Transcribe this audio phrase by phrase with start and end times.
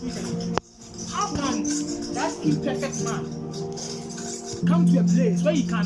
[0.00, 1.10] truth.
[1.12, 1.62] How can
[2.14, 3.24] that imperfect man
[4.66, 5.84] come to a place where he can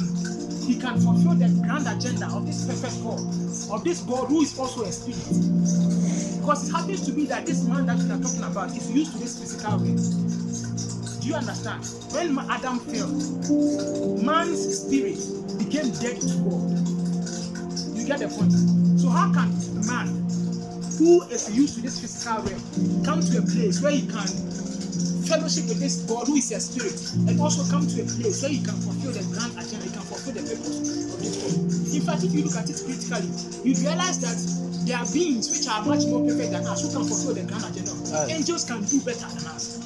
[0.67, 3.19] he can fulfill the grand agenda of this perfect God,
[3.73, 6.39] of this God who is also a spirit?
[6.41, 9.13] Because it happens to be that this man that we are talking about is used
[9.13, 9.97] to this physical way.
[11.21, 11.85] Do you understand?
[12.13, 13.09] When Adam fell,
[14.23, 15.19] man's spirit
[15.59, 16.71] became dead to God.
[17.97, 18.53] You get the point?
[18.99, 19.51] So how can
[19.87, 20.22] man
[21.03, 22.63] who is used to this physical realm
[23.03, 24.31] come to a place where he can
[25.27, 26.95] fellowship with this God who is a spirit
[27.27, 30.07] and also come to a place where you can fulfill the grand agenda, he can
[30.07, 30.79] fulfill the purpose
[31.11, 31.59] of this world.
[31.91, 33.35] In fact, if you look at it critically,
[33.67, 34.39] you realize that
[34.87, 37.67] there are beings which are much more perfect than us who can fulfill the grand
[37.67, 37.91] agenda.
[38.31, 39.83] Angels can do better than us.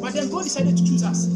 [0.00, 1.28] But then God decided to choose us.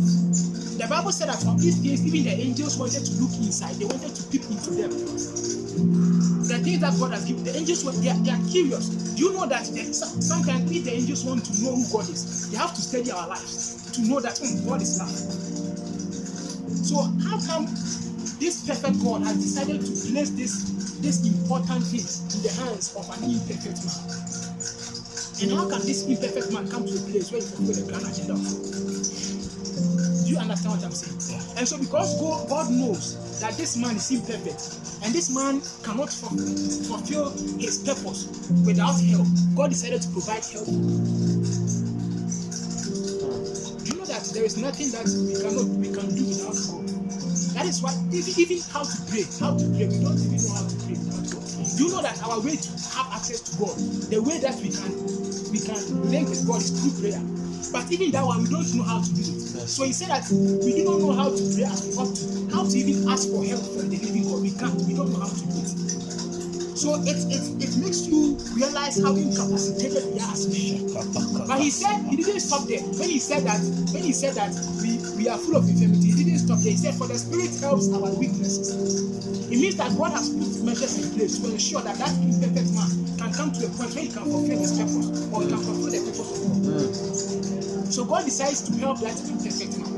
[0.84, 3.86] The Bible said that from these things, even the angels wanted to look inside, they
[3.88, 4.92] wanted to peep into them.
[4.92, 8.92] The things that God has given, the angels were they are, they are curious.
[9.16, 12.50] Do you know that they, sometimes if the angels want to know who God is,
[12.52, 15.08] they have to study our lives to know that "Hmm, God is love.
[16.84, 17.64] So how come
[18.36, 20.68] this perfect God has decided to place this
[21.00, 24.04] this important thing in the hands of an imperfect man?
[25.40, 28.04] And how can this imperfect man come to a place where he fulfill the grand
[28.04, 29.03] agenda of?
[30.24, 31.56] Do you understand what I'm saying?
[31.58, 36.10] And so, because God, God knows that this man is imperfect and this man cannot
[36.10, 37.30] fulfill
[37.60, 38.26] his purpose
[38.64, 40.64] without help, God decided to provide help.
[40.64, 40.72] Do
[43.84, 46.88] you know that there is nothing that we cannot we can do without God?
[47.52, 50.54] That is why even, even how to pray, how to pray, we don't even know
[50.56, 51.43] how to pray without God.
[51.76, 53.76] Do you know that our way to have access to God,
[54.10, 54.94] the way that we can
[55.50, 57.22] we can link with God is through prayer.
[57.72, 59.66] But even that one, we don't know how to do it.
[59.70, 62.54] So he said that we do not know how to pray as we ought to,
[62.54, 64.42] how to even ask for help from the living God.
[64.42, 64.74] We can't.
[64.82, 65.74] We don't know how to do it.
[66.78, 70.90] So it it, it makes you realize how incapacitated we are as men.
[71.46, 72.82] But he said he didn't stop there.
[72.82, 73.58] When he said that,
[73.90, 76.70] when he said that we, we are full of infirmity, he didn't stop there.
[76.72, 78.74] He said, For the spirit helps our weaknesses.
[79.50, 82.90] It means that God has put measures in place to ensure that that imperfect man
[83.18, 85.90] can come to a point where he can fulfill his purpose or he can fulfill
[85.90, 87.92] the purpose of God.
[87.92, 89.92] So God decides to help that imperfect man.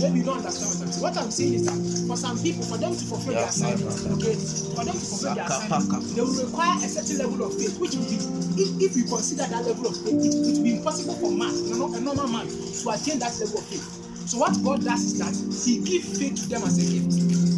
[0.00, 1.02] Maybe you don't understand what I'm saying.
[1.02, 1.78] What I'm saying is that
[2.08, 4.34] for some people, for them to fulfill their Yeah, assignment, okay,
[4.76, 7.94] for them to fulfill their assignment, they will require a certain level of faith, which
[7.96, 8.18] will be,
[8.62, 11.50] if, if you consider that level of faith, it, it will be impossible for man,
[11.50, 13.86] a normal man, to attain that level of faith.
[14.28, 15.34] So what God does is that
[15.64, 17.57] He gives faith to them as a gift,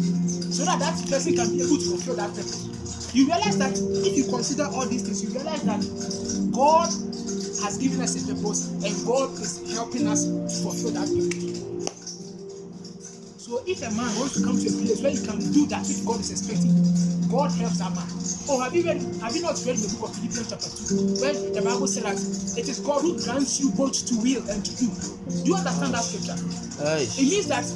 [0.51, 2.67] so that that person can be able to fulfill that purpose.
[3.15, 3.71] You realize that
[4.07, 5.81] if you consider all these things, you realize that
[6.51, 6.87] God
[7.63, 11.51] has given us a purpose and God is helping us to fulfill that purpose.
[13.39, 15.83] So if a man wants to come to a place where he can do that
[15.83, 16.71] which God is expecting,
[17.27, 18.07] God helps that man.
[18.47, 18.99] Oh, have you read?
[19.19, 22.15] Have you not read the book of Philippians chapter two, where the Bible says that
[22.59, 24.87] it is God who grants you both to will and to do.
[25.43, 26.39] Do you understand that scripture?
[26.83, 27.07] Aye.
[27.19, 27.67] It means that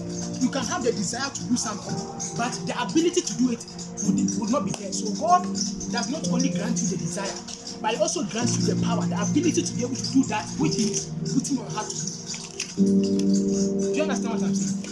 [0.41, 1.95] you can have the desire to do something,
[2.37, 3.61] but the ability to do it
[4.05, 4.91] would, would not be there.
[4.91, 5.43] So God
[5.91, 7.31] does not only grant you the desire,
[7.81, 10.45] but He also grants you the power, the ability to be able to do that
[10.57, 12.15] which He is putting on heart to do.
[12.75, 14.85] Do you understand what I'm saying?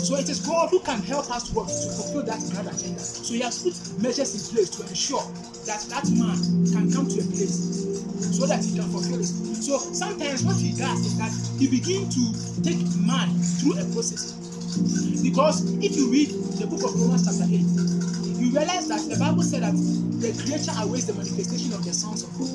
[0.00, 3.00] So it is God who can help us work to fulfill that grand agenda.
[3.00, 5.22] So He has put measures in place to ensure
[5.66, 6.38] that that man
[6.72, 7.98] can come to a place
[8.38, 9.26] so that he can fulfill it.
[9.26, 13.28] So sometimes what He does is that He begins to take man
[13.58, 14.37] through a process.
[15.22, 17.60] Because if you read the book of Romans chapter 8,
[18.38, 19.74] you realize that the Bible said that
[20.18, 22.50] the creature awaits the manifestation of the sons of God.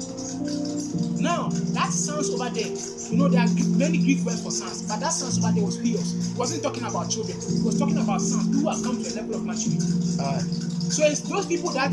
[1.20, 5.00] Now, that sons over there, you know, there are many Greek words for sons, but
[5.00, 6.34] that sons over there was Theos.
[6.34, 9.14] He wasn't talking about children, he was talking about sons who have come to a
[9.16, 9.80] level of maturity.
[10.20, 10.44] Aye.
[10.92, 11.92] So it's those people that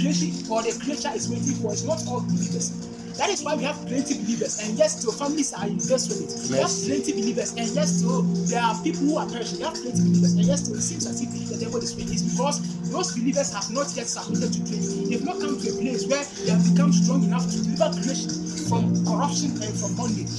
[0.00, 1.72] creation or the creature is waiting for.
[1.72, 2.89] It's not all believers.
[3.20, 6.32] That is why we have plenty believers, and yes, still families are in desolate.
[6.48, 6.86] We have Yes.
[6.88, 9.58] plenty believers, and yes, still there are people who are perishing.
[9.58, 12.14] We have plenty believers, and yes, still it seems as if the devil is winning.
[12.14, 15.10] It's because those believers have not yet submitted to training.
[15.10, 18.30] They've not come to a place where they have become strong enough to deliver creation
[18.72, 20.32] from corruption and from bondage.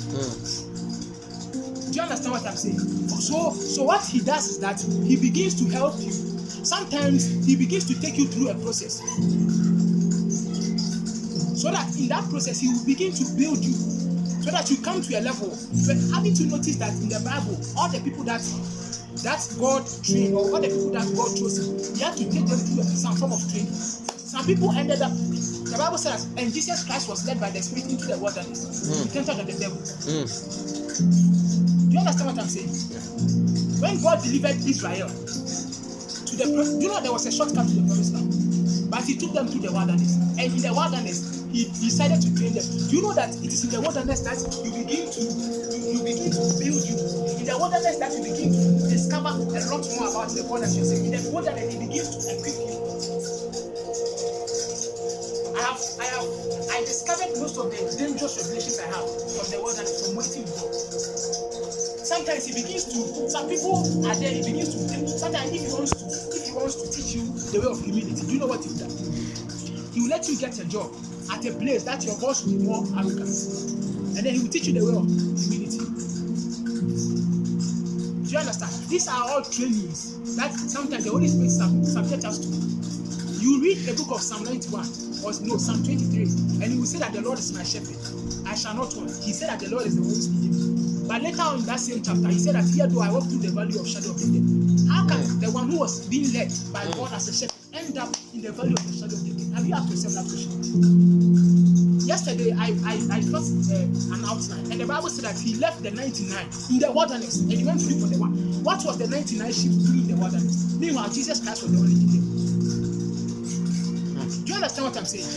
[1.86, 2.80] Do you understand what I'm saying?
[3.22, 6.10] So, so what he does is that he begins to help you.
[6.66, 9.02] Sometimes he begins to take you through a process.
[11.62, 13.78] So that in that process he will begin to build you.
[14.42, 15.54] So that you come to a level.
[15.86, 18.42] But having to notice that in the Bible, all the people that
[19.22, 21.62] that God trained or all the people that God chose,
[21.94, 23.78] he had to take them through some form of training.
[23.78, 25.14] Some people ended up.
[25.14, 28.66] The Bible says, and Jesus Christ was led by the Spirit into the wilderness.
[28.66, 29.06] Mm.
[29.06, 29.78] He tempted of the devil.
[29.78, 30.26] Mm.
[30.26, 32.74] Do you understand what I'm saying?
[33.78, 36.50] When God delivered Israel to the
[36.82, 38.34] you know there was a shortcut to the promised land,
[38.90, 42.56] but he took them through the wilderness, and in the wilderness he decided to train
[42.56, 42.64] them.
[42.64, 46.00] Do you know that it is in the wilderness that you begin to you, you
[46.00, 46.96] begin to build you
[47.36, 50.72] in the wilderness that you begin to discover a lot more about the God that
[50.72, 51.04] you see.
[51.04, 52.80] In the wilderness, he begins to equip you.
[55.52, 56.28] I have I have
[56.72, 59.04] I discovered most of the dangerous revelations I have
[59.36, 60.72] from the wilderness from waiting God.
[62.00, 64.80] Sometimes he begins to some people are there, he begins to
[65.20, 68.24] sometimes if he wants to if he wants to teach you the way of humility,
[68.24, 68.96] do you know what he does?
[69.92, 70.96] He will let you get a job
[71.32, 73.32] at a place that your boss will be more arrogant.
[74.18, 75.80] And then he will teach you the way of humility.
[78.26, 78.72] Do you understand?
[78.90, 82.48] These are all trainings that sometimes the Holy Spirit sub- subject us to.
[83.42, 87.00] You read the book of Psalm 91 or no Psalm 23, and he will say
[87.00, 87.98] that the Lord is my shepherd.
[88.48, 89.12] I shall not want.
[89.24, 91.08] He said that the Lord is the one me.
[91.08, 93.40] But later on in that same chapter, he said that here do I walk through
[93.40, 94.48] the valley of shadow of death.
[94.88, 98.16] How can the one who was being led by God as a shepherd end up
[98.34, 99.21] in the valley of the shadow
[99.56, 99.70] of the dead?
[99.70, 102.02] Have you asked yourself that question?
[102.08, 105.84] Yesterday, I I, I got uh, an outline, and the Bible said that he left
[105.84, 108.34] the 99 in the wilderness and he went to for the one.
[108.64, 110.76] What was the 99 sheep doing in the wilderness?
[110.80, 112.22] Meanwhile, Jesus Christ was the only thing.
[114.46, 115.28] Do you understand what I'm saying?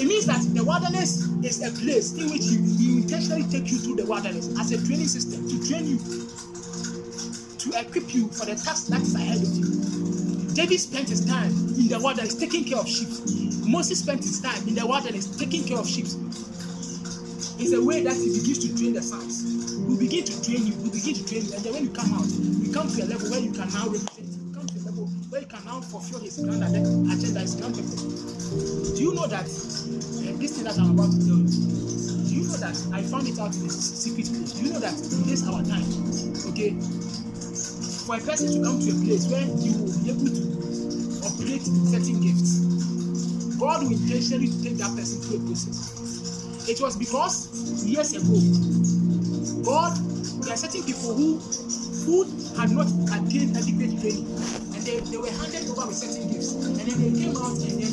[0.00, 3.78] It means that the wilderness is a place in which he, he intentionally take you
[3.78, 5.98] through the wilderness as a training system to train you,
[7.58, 10.03] to equip you for the task that is ahead of you.
[10.54, 13.08] David spent his time in the wilderness taking care of sheep.
[13.66, 16.06] Moses spent his time in the wilderness taking care of sheep.
[17.58, 19.42] It's a way that he begins to train the sons.
[19.82, 22.14] We begin to train you, we begin to train you, and then when you come
[22.14, 24.82] out, you come to a level where you can now represent, you come to a
[24.86, 27.74] level where you can now fulfill his grand agenda, his grand.
[27.74, 31.50] Do you know that uh, this thing that I'm about to tell you?
[31.50, 34.54] Do you know that I found it out in a secret place?
[34.54, 34.94] Do you know that
[35.26, 35.86] this our time,
[36.54, 36.78] okay,
[38.04, 40.44] for a person to come to a place where you will be able to
[41.24, 42.60] operate certain gifts,
[43.56, 46.68] God will intentionally take that person through a process.
[46.68, 47.48] It was because
[47.80, 48.36] years ago,
[49.64, 49.96] God,
[50.44, 51.40] there are certain people who
[52.04, 52.28] who
[52.60, 54.28] had not attained adequate training,
[54.76, 57.72] and they, they were handed over with certain gifts, and then they came out and
[57.80, 57.92] then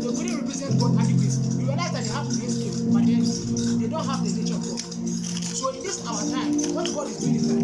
[0.00, 1.36] they couldn't represent God adequately.
[1.60, 3.20] You realize that they have great skills, but then
[3.76, 4.80] they don't have the nature of God.
[5.52, 7.60] So in this our time, what God is doing is that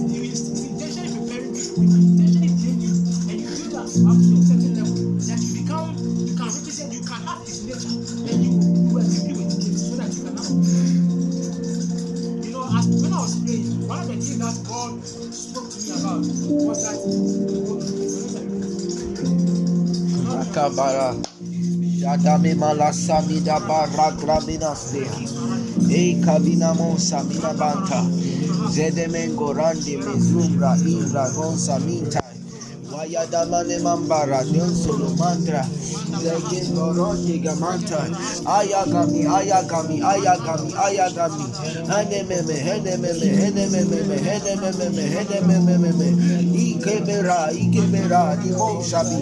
[20.66, 21.14] Akabara.
[22.02, 25.06] Yadame malasami da barra grabinaste.
[25.90, 28.02] Ei kabina monsa mina banta.
[28.74, 32.20] Zedemengo randi mezumbra imbra gonsa minta.
[32.90, 35.62] Wayadamane mambara donsolo mantra.
[36.20, 38.08] Zegendo rondi gamanta.
[38.44, 41.44] Ayagami, ayagami, ayagami, ayagami.
[41.88, 46.08] Henememe, henememe, henememe, henememe, henememe.
[46.54, 49.18] Ikebera, ikebera, di monshabi.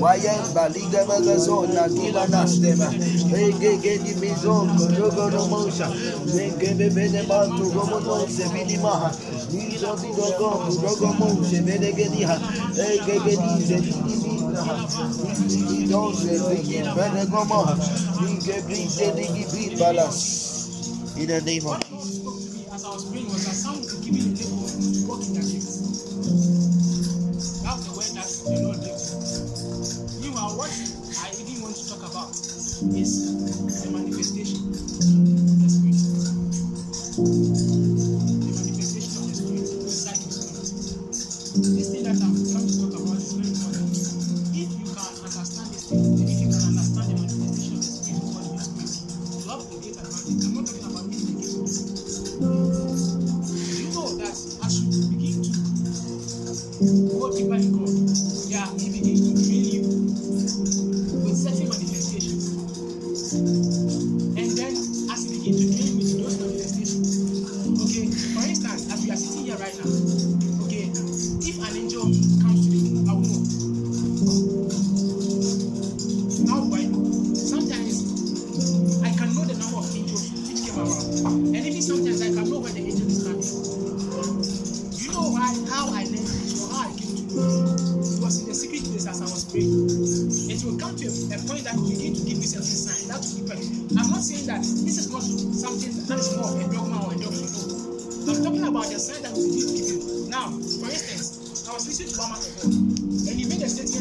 [0.00, 2.88] Wayemba, ligamagazona, gila nastema.
[3.34, 5.88] Egege di mizongo, rogo romosha.
[6.26, 9.10] Zegebe bene mantu, gomo nonse, vinimaha.
[9.52, 12.38] Nido vido gomu, rogo monshe, bene gediha.
[12.74, 14.27] Egege di zedini
[14.58, 14.66] In
[21.26, 21.98] the name of me
[22.72, 25.42] as I was was that some will be given a label to walk in their
[25.42, 25.78] gifts.
[27.62, 30.26] That's the word that the Lord gave to me.
[30.26, 32.30] Meanwhile, what I even want to talk about
[32.98, 33.10] is
[33.82, 34.57] the manifestation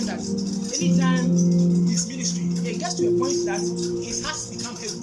[0.07, 0.23] that
[0.79, 1.27] anytime
[1.87, 4.95] his ministry, it gets to a point that his heart become heavy.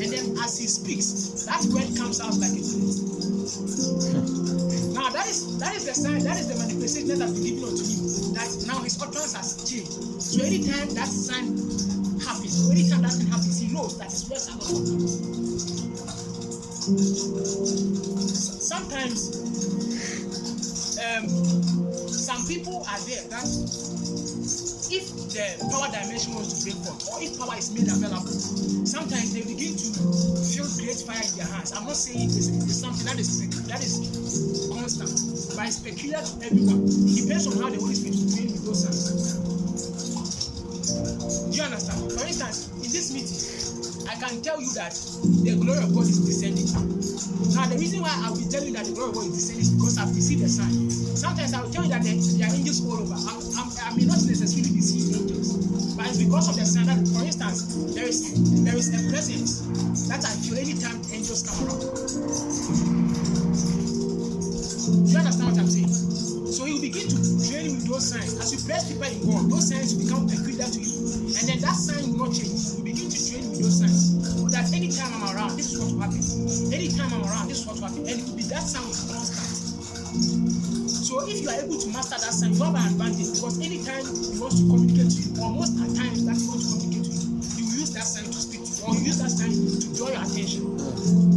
[0.00, 2.96] and then as he speaks, that word comes out like a bullet.
[4.96, 7.68] Now that is that is the sign, that is the manifestation that has been given
[7.68, 8.32] unto him.
[8.32, 9.92] That now his utterance has changed.
[10.22, 11.52] So anytime that sign
[12.24, 14.88] happens, anytime that thing happens, he knows that his words are not.
[18.64, 19.20] Sometimes
[21.02, 21.28] um,
[22.08, 23.91] some people are there that
[24.92, 28.34] if the power dimension wants to break forth or if power is made available
[28.84, 29.88] sometimes they begin to
[30.52, 31.72] feel great fire in their hands.
[31.72, 34.02] I'm not saying it's, it's something that is that is
[34.68, 35.12] constant
[35.56, 36.84] but it's peculiar to everyone.
[36.84, 39.38] It depends on how the holy spirit is doing with those hands.
[41.48, 42.12] Do you understand?
[42.12, 43.51] For instance in this meeting
[44.12, 44.92] i can tell you that
[45.40, 46.68] the glory of god is descending.
[47.56, 49.64] Now the reason why i will tell you that the glory of god is descending
[49.64, 50.90] is because i've received a sign.
[51.16, 53.16] Sometimes i will tell you that there, there are angels all over.
[53.16, 55.56] I'm, I'm, i may not necessarily be seeing angels
[55.96, 59.64] but it's because of the sign that for instance there is there is a presence
[60.12, 61.80] that i feel anytime angels come around.
[64.92, 65.88] Do you understand what i'm saying?
[66.52, 67.16] So you begin to
[67.48, 68.36] train with those signs.
[68.36, 71.00] As you press people in god those signs will become peculiar to you.
[71.32, 72.81] And then that sign will not change
[73.70, 76.22] signs so that anytime i'm around this is what will happen.
[76.72, 78.06] Anytime i'm around this is what will happen.
[78.08, 79.62] And it will be that sound will constant.
[81.12, 84.04] So if you are able to master that sign you have an advantage because anytime
[84.08, 87.04] he wants to communicate to you or most at times that he wants to communicate
[87.04, 89.28] to you you will use that sign to speak to you or you use that
[89.28, 90.64] sign to draw your attention.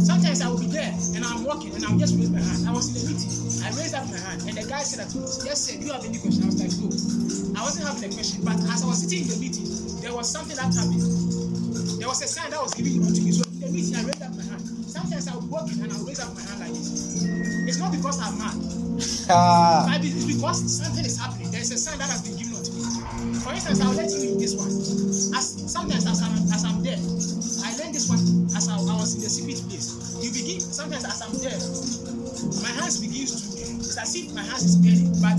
[0.00, 2.64] Sometimes i will be there and i'm walking and i'll just raise my hand.
[2.64, 3.32] I was in a meeting.
[3.64, 5.12] I raised up my hand and the guy said that
[5.44, 6.44] yes sir do you have any question?
[6.44, 6.88] I was like no.
[7.58, 9.68] I wasn't having a question but as i was sitting in the meeting
[10.00, 11.35] there was something that happened
[12.06, 14.22] there was a sign that was given unto me so in the meeting i raised
[14.22, 14.62] up my hand.
[14.86, 17.26] Sometimes i will walk in and i will raise up my hand like this.
[17.66, 18.54] It's not because i'm mad.
[19.26, 21.50] Ah, but it's because something is happening.
[21.50, 22.86] There is a sign that has been given unto me.
[23.42, 24.70] For instance i will let you in this one.
[25.34, 27.02] As sometimes as i'm as i'm there
[27.66, 28.22] i learn this one
[28.54, 29.90] as I, I was in the secret place.
[30.22, 31.58] You begin sometimes as i'm there
[32.62, 35.34] my hands begins to it's as if my hands is burning but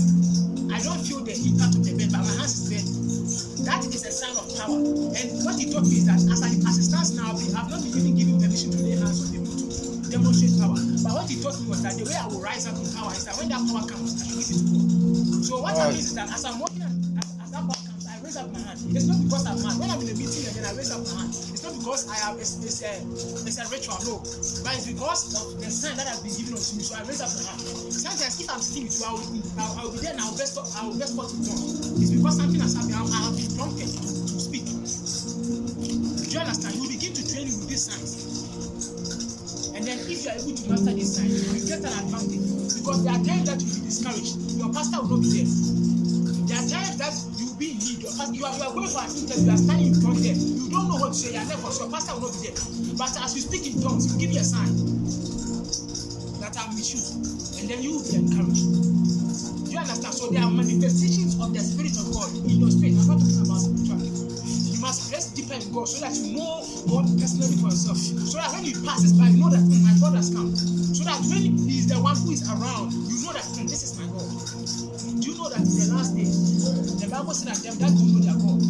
[0.72, 2.98] i don't feel the impact of the burn but my hands is burning
[3.66, 4.78] that is a sign of power.
[4.80, 7.68] And what he taught me is that as i as it stands now i have
[7.68, 9.66] not been even given permission to lay hands on people to
[10.08, 10.78] demonstrate power.
[11.04, 13.12] But what he taught me was that the way i will rise up in power
[13.12, 15.44] is that when that power comes i should give it to god.
[15.44, 15.84] So what Right.
[15.84, 16.96] i mean is that as i'm walking as,
[17.44, 18.78] as, that power comes i raise up my hand.
[18.96, 19.76] It's not because i'm mad.
[19.76, 21.34] When i'm in a meeting and then i raise up my hand
[21.68, 22.92] not because i have it's a
[23.44, 24.16] it's a ritual no.
[24.64, 26.82] But it's because of the sign that has been given unto me.
[26.82, 27.60] So i raise up my hand.
[27.92, 30.20] Sometimes if i'm sitting with you i will i will, I will be there and
[30.20, 31.60] i will best i will best what to talk
[31.98, 32.94] it's because something has happened.
[32.94, 34.08] I, I have been prompted to,
[34.38, 34.64] speak.
[34.64, 36.74] Do you understand?
[36.78, 38.12] You begin to train with these signs.
[39.74, 42.48] And then if you are able to master this sign you get an advantage.
[42.80, 44.34] Because there are times that you will be discouraged.
[44.56, 45.50] Your pastor will not be there.
[46.48, 47.27] There are times that you will
[47.58, 50.34] be you are you are going for an interview you are standing in front there
[50.34, 52.56] you don't know what to say you are nervous your pastor will not be there
[52.96, 54.70] but as you speak in tongues will give you a sign
[56.40, 57.00] that i am with you
[57.58, 58.66] and then you will be encouraged
[59.66, 62.94] do you understand so there are manifestations of the spirit of god in your spirit
[62.94, 64.00] i'm not talking about spiritual
[64.78, 67.98] you must press deeper in God so that you know God personally for yourself.
[67.98, 70.54] So that when He passes by, you know that "Hmm, my God has come.
[70.54, 73.82] So that when He is the one who is around, you know that "Hmm, this
[73.82, 74.22] is my God.
[75.18, 78.06] Do you know that in the last day, the Bible says that them that do
[78.06, 78.62] know their God,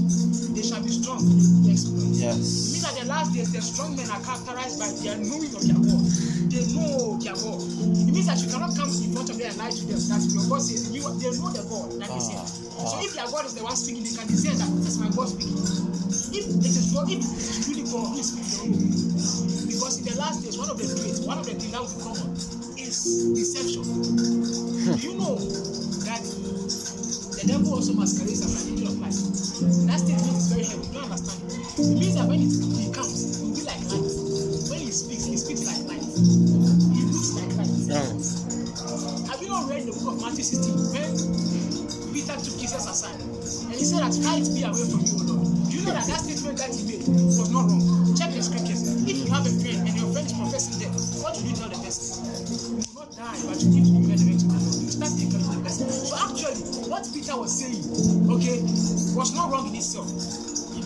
[0.57, 2.09] they shall be strong to exploit.
[2.25, 5.52] It means that in the last days, the strong men are characterized by their knowing
[5.52, 6.09] of their God.
[6.49, 7.61] They know their God.
[8.00, 10.00] It means that you cannot come in front of them and lie to them.
[10.00, 12.47] That your God says you they know the God that is here.
[12.49, 13.05] So ah.
[13.05, 15.28] if their God is the one speaking, they can discern that this is my God
[15.28, 15.61] speaking.
[16.33, 19.69] If it is God, if it is truly God who is speaking, they will know.
[19.69, 21.93] Because in the last days, one of the traits, one of the things that will
[21.93, 22.57] be common
[23.07, 23.83] is deception.
[23.83, 25.37] Do you know
[26.07, 29.14] that the devil also masquerades as an angel of light?
[29.87, 30.87] That statement is very heavy.
[30.87, 31.55] You don't understand it.
[31.78, 32.49] Means that when he
[32.90, 34.02] comes, he will be like light.
[34.71, 36.02] When he speaks, he speaks like light.
[36.02, 37.71] He looks like light.
[39.31, 41.14] Have you not read the book of Matthew 16 when
[42.12, 45.47] Peter took Jesus aside and he said that hide me away from you, Lord?
[45.71, 47.78] Do you know that that statement that he made was not wrong?
[48.19, 48.83] Check the scriptures.
[49.07, 51.71] If you have a friend and your friend is professing death, what should you tell
[51.71, 51.77] the
[53.18, 54.46] You will not die, but you need to be resurrected.
[54.46, 55.90] You start to encourage the person.
[55.90, 57.82] So actually, what Peter was saying,
[58.30, 58.62] okay,
[59.18, 60.06] was not wrong in itself.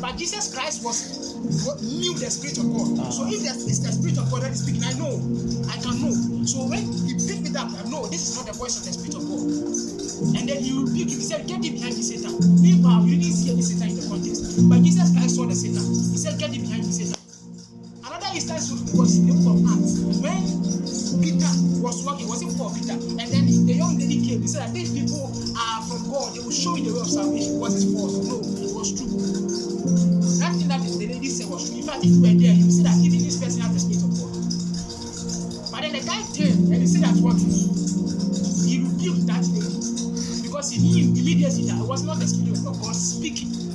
[0.01, 1.37] But Jesus Christ was
[1.85, 3.05] knew the spirit of God.
[3.05, 3.11] Ah.
[3.13, 5.21] So if there's the spirit of God that is speaking, I know,
[5.69, 6.17] I can know.
[6.49, 8.97] So when he picked me up, I know this is not the voice of the
[8.97, 9.45] spirit of God.
[10.41, 11.21] And then he rebuked him.
[11.21, 12.33] He said, Get thee behind me, Satan.
[12.65, 14.57] Meanwhile, you didn't see any Satan in the context.
[14.73, 15.85] But Jesus Christ saw the Satan.
[15.85, 17.22] He said, Get thee behind me, Satan.
[18.13, 20.45] Another instance was from Acts when
[21.25, 21.49] Peter
[21.81, 22.93] was working, was it for Peter?
[22.93, 24.43] And then the young lady came.
[24.45, 26.37] He said that these people are from God.
[26.37, 27.57] They will show you the way of salvation.
[27.57, 28.21] Was it false?
[28.21, 29.09] No, it was true.
[30.45, 31.81] That thing that the lady said was true.
[31.81, 34.05] In fact, if you were there, you see that even this person has the spirit
[34.05, 34.29] of God.
[35.73, 40.69] But then the guy came and he said that what he rebuked that lady because
[40.69, 43.72] he knew immediately that it was not the spirit of God speaking.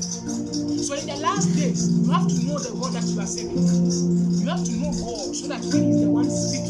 [0.88, 3.60] So in the last days, you have to know the God that you are serving.
[4.39, 6.66] You have to know God so that when He's the one speaking,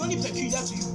[0.00, 0.86] only peculiar to you.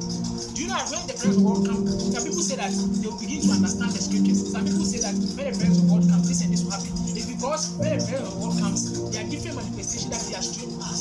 [0.56, 1.86] Do you know when the presence of God comes,
[2.16, 4.40] some people say that they will begin to understand the scriptures.
[4.52, 6.92] Some people say that when the presence of God comes, this and this will happen.
[7.12, 8.80] It's because when the presence of God comes,
[9.12, 10.95] there are different manifestations that He has shown us.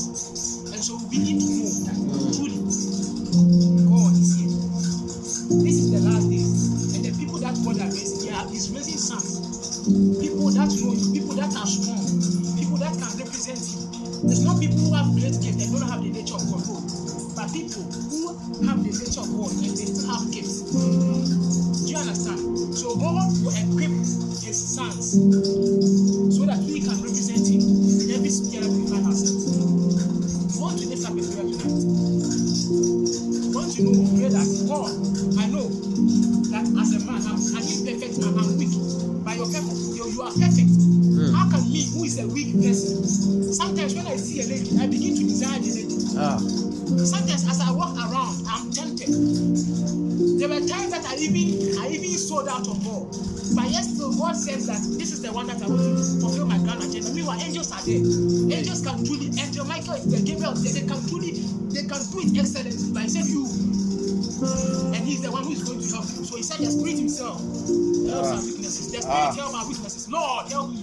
[65.55, 66.25] Is going to help you.
[66.25, 68.87] So he said the spirit himself helps our weaknesses.
[68.93, 69.33] The spirit Ah.
[69.33, 70.09] helps our weaknesses.
[70.11, 70.83] Lord, help me.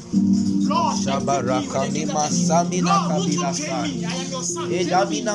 [0.67, 2.83] Lord, Shabaraka me with the nima gift that I need.
[2.83, 3.87] samina Lord, won't you kabila train sai.
[3.87, 4.05] me?
[4.05, 4.63] I am your son.
[4.67, 4.85] Train me.
[4.91, 5.33] Edamina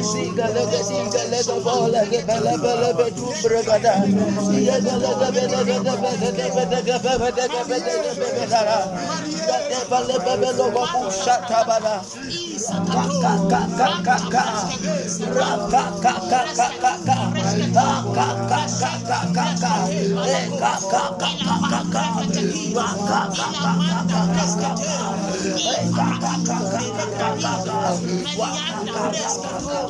[0.00, 3.94] musiga lega diga lega bola ge bele betu bregada.
[4.56, 8.78] Iye gele gebe gebe gebe gebe gebe gebe gebe gebe gebe dara.
[9.46, 11.96] Gade bele bele logo bushata bala.
[12.88, 14.44] Ka ka ka ka ka ka.
[15.36, 17.18] Ra ka ka ka ka ka ka.
[17.76, 19.72] Ka ka ka ka ka ka ka.
[20.24, 22.04] E ka ka ka ka ka ka.
[22.76, 24.70] Ra ka ka ka ka ka ka ka.
[25.60, 26.82] E ka ka ka ka
[27.20, 27.80] ka ka ka.
[28.38, 29.78] Wa ka ka ka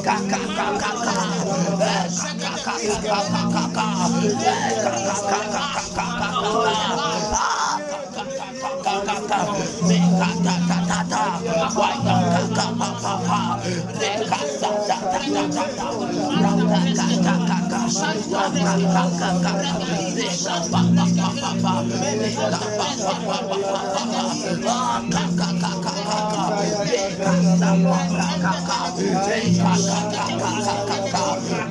[0.00, 1.39] Kaka, kaka, kaka, kaka.
[2.70, 3.86] Kaka, kaka, kaka,
[4.30, 6.28] kaka, kaka, kaka, kaka,
[6.70, 7.49] kaka,
[8.20, 8.28] Back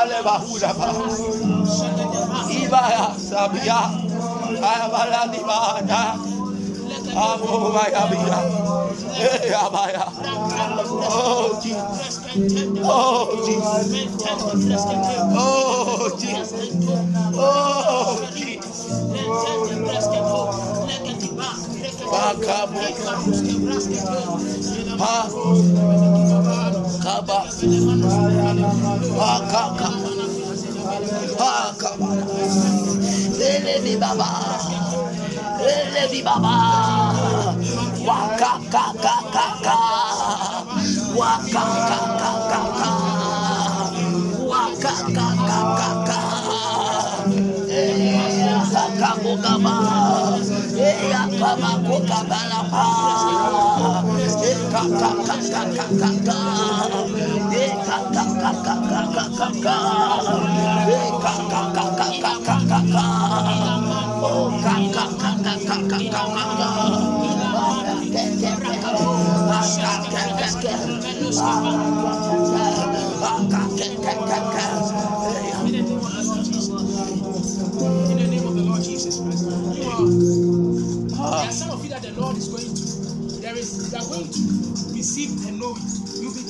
[0.00, 0.70] Alebahura
[2.48, 3.80] Ibaya Sabia.
[9.20, 9.52] Eh,
[11.04, 12.20] oh Jesus.
[12.82, 13.92] Oh Jesus.
[15.36, 16.52] Oh Jesus.
[17.36, 18.80] Oh Jesus.
[27.10, 27.42] Hakaba.
[29.18, 29.88] Hakaka.
[31.42, 32.06] Ah, Hakaba.
[32.06, 32.22] Ah,
[33.34, 34.30] Lele bi baba.
[35.58, 36.54] Lele bi baba.
[38.06, 39.78] Wakaka kaka kaka.
[41.18, 42.90] Wakaka kaka kaka.
[44.46, 46.18] Wakaka kaka kaka.
[48.70, 49.69] Hakaka eh, kaka.
[55.60, 56.40] Hey,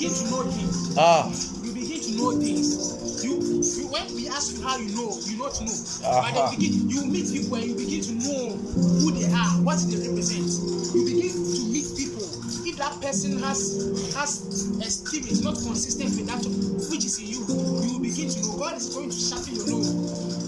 [0.01, 0.97] begin to know things.
[0.97, 1.29] Ah,
[1.63, 3.21] You begin to know things.
[3.21, 5.77] You, you when we ask you how you know, you not know.
[6.01, 6.33] But Uh-huh.
[6.33, 10.01] then begin, you meet people and you begin to know who they are, what they
[10.01, 10.49] represent.
[10.97, 12.25] You begin to meet people.
[12.65, 13.77] If that person has
[14.17, 14.41] has
[14.81, 16.41] a spirit not consistent with that
[16.89, 17.45] which is in you,
[17.85, 18.57] you will begin to know.
[18.57, 19.93] God is going to sharpen your nose.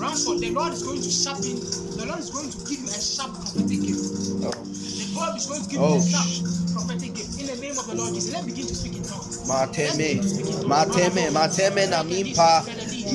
[0.01, 1.61] Ransford, the Lord is going to sharpen.
[2.01, 4.01] The Lord is going to give you a sharp prophetic gift.
[4.41, 4.49] The
[5.23, 6.27] God is going to give Oh, you sharp
[6.75, 8.33] prophetic gift in the name of the Lord Jesus.
[8.35, 9.39] Let's begin to speak in tongues.
[9.47, 10.19] mateme,
[10.67, 12.67] mateme, mateme na mimpa.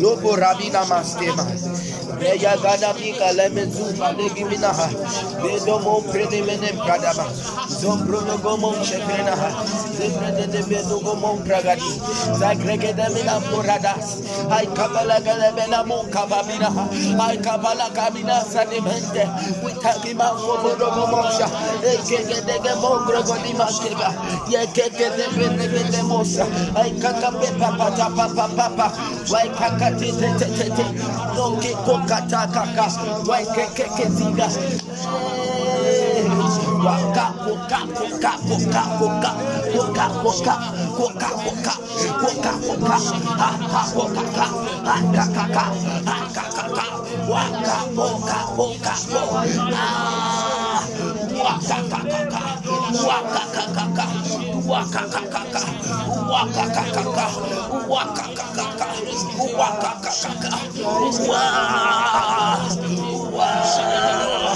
[0.02, 1.44] Lobo Rabina Mastema.
[2.20, 4.88] Beya Gada Mika Lemezu Malegiminaha.
[5.42, 7.26] Bedomo Predimene Pradama.
[7.70, 9.50] Zombrono Gomon Chepenaha.
[9.98, 11.92] zebra de Bedogomon Pragadi.
[12.40, 14.22] Zagrege de Mina Moradas.
[14.52, 15.84] I Kabala Galabena
[16.76, 16.90] ha,
[17.32, 19.26] I Kabala Kabina Sadimente.
[19.64, 21.48] We Takima Wobodomosha.
[21.84, 24.10] Ekege de Mongrogodima Sheba.
[24.50, 25.26] Yekege de
[25.74, 26.46] Benemosa.
[26.78, 28.88] I Kakape Papa Papa Papa.
[29.30, 29.87] Why Kaka
[33.28, 34.48] why Keke Ziga.
[36.86, 39.32] Waka Koka Koka Koka Koka
[39.74, 40.56] Koka Koka
[40.98, 41.74] Koka Koka
[42.22, 42.98] Koka Koka
[43.40, 44.48] Ha ha Koka Ka
[44.88, 45.64] Ha ka ka ka
[46.08, 46.86] Ha ka ka ka
[47.30, 50.84] Waka Koka Koka Koka Ah
[51.44, 52.42] Waka ka ka ka
[53.08, 54.06] Waka ka ka ka
[54.68, 55.62] Waka ka ka ka
[56.28, 56.48] Wow.
[63.32, 64.47] Wow.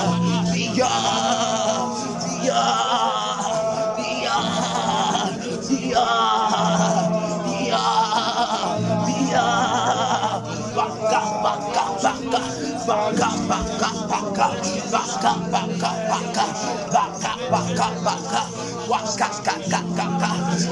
[14.42, 14.58] Baka
[14.90, 16.46] baka baka baka
[16.90, 18.42] baka baka baka
[18.90, 20.32] waka kaka kaka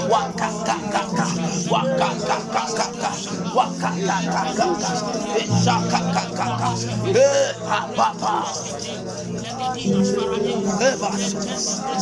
[0.09, 1.27] waka kaka kaka
[1.69, 3.11] waka kaka kaka
[3.53, 4.89] waka kaka kaka
[5.37, 6.69] esha kaka kaka
[7.13, 8.35] eh ha pa pa
[10.81, 11.37] eh baso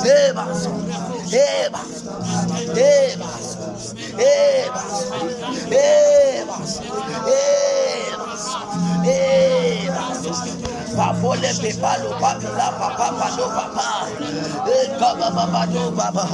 [0.08, 0.72] eh baso
[1.36, 3.60] eh baso
[4.16, 4.72] eh
[10.98, 13.88] papole pepalo papila papa pado papa
[14.68, 16.26] papa kaba baba do papa,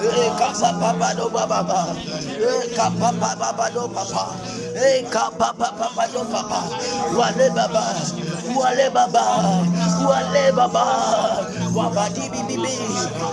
[0.00, 1.80] e Papa papa do papa,
[2.38, 4.22] e Papa papa do papa
[4.74, 6.60] kaba baba baba do papa
[7.14, 7.84] wale baba
[8.58, 9.22] wale baba
[10.02, 10.84] wale baba
[11.74, 12.58] wabadi bibi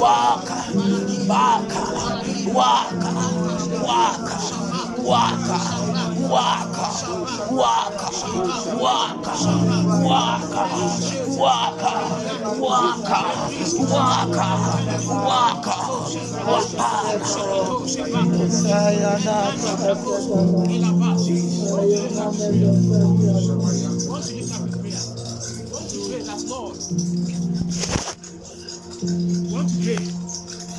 [0.00, 0.56] Waka
[1.30, 1.80] waka
[2.58, 3.10] waka
[3.88, 4.36] waka
[5.10, 5.58] waka
[6.30, 6.88] waka
[7.50, 8.08] waka
[8.80, 9.34] waka
[10.10, 10.64] waka
[11.30, 11.64] waka
[12.60, 13.20] waka
[13.90, 14.48] waka
[15.28, 15.76] waka waka
[25.70, 26.76] want to pray that Lord.
[29.52, 30.29] want to pray.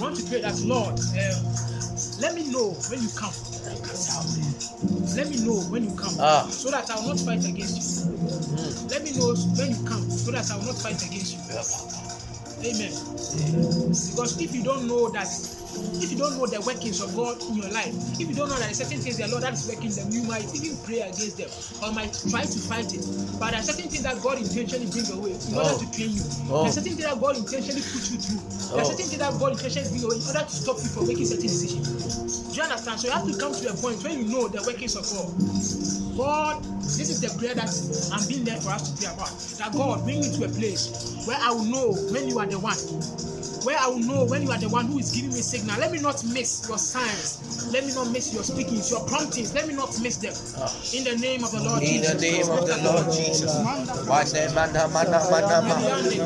[0.02, 1.00] Want to pray that Lord.
[1.00, 1.56] Um,
[2.20, 3.34] let me know when you come.
[5.16, 6.48] Let me know when you come, Ah.
[6.50, 8.18] so that I will not fight against you.
[8.90, 11.42] Let me know when you come, so that I will not fight against you.
[12.66, 12.94] Amen.
[14.12, 15.30] Because if you don't know that,
[16.02, 18.56] if you don't know the workings of God in your life, if you don't know
[18.60, 21.02] that there are certain things the Lord that is working them, you might even pray
[21.02, 21.50] against them
[21.84, 23.04] or might try to fight it.
[23.40, 25.80] But there are certain things that God intentionally bring away in order Oh.
[25.80, 26.24] to train you.
[26.52, 26.66] Oh.
[26.66, 28.42] There are certain things that God intentionally put you through.
[28.42, 28.92] There are Oh.
[28.92, 31.48] certain things that God intentionally bring away in order to stop you from making certain
[31.48, 31.86] decisions.
[32.52, 33.00] Do you understand?
[33.00, 35.30] So you have to come to a point when you know the workings of God.
[36.17, 37.69] God, this is the prayer that
[38.13, 39.32] I'm being led for us to pray about.
[39.58, 42.60] That God bring me to a place where I will know when you are the
[42.60, 42.78] one.
[43.62, 45.78] Where I will know when you are the one who is giving me signal.
[45.80, 47.38] Let me not miss your signs.
[47.71, 49.54] Let me not miss your speakings, your promptings.
[49.54, 50.34] Let me not miss them.
[50.97, 52.10] In the name of the Lord Jesus.
[52.10, 53.54] In the name of the Lord Jesus.
[54.10, 55.78] Wane mana mana mana ma.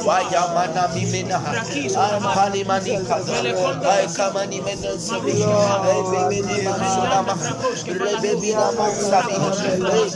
[0.07, 1.35] Waya mana mi mina.
[1.43, 3.35] Ay pali mani kaza.
[3.83, 5.35] Ay kamani mena sabi.
[5.43, 7.35] Ay bebe ni masuna ma.
[7.83, 9.35] Rebe bina mo sabi.
[9.77, 10.15] Thank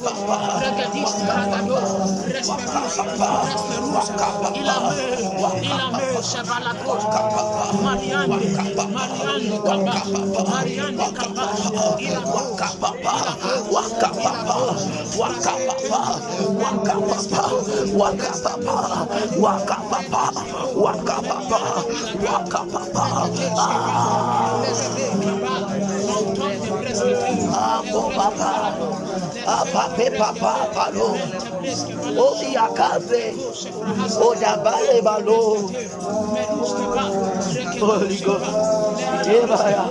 [0.00, 0.70] Apape
[28.20, 28.99] papa
[29.50, 31.10] apa pe papa palo
[32.14, 32.66] o ya
[34.22, 35.40] o ya bale balo
[37.80, 38.44] holy god
[39.26, 39.84] eva ya.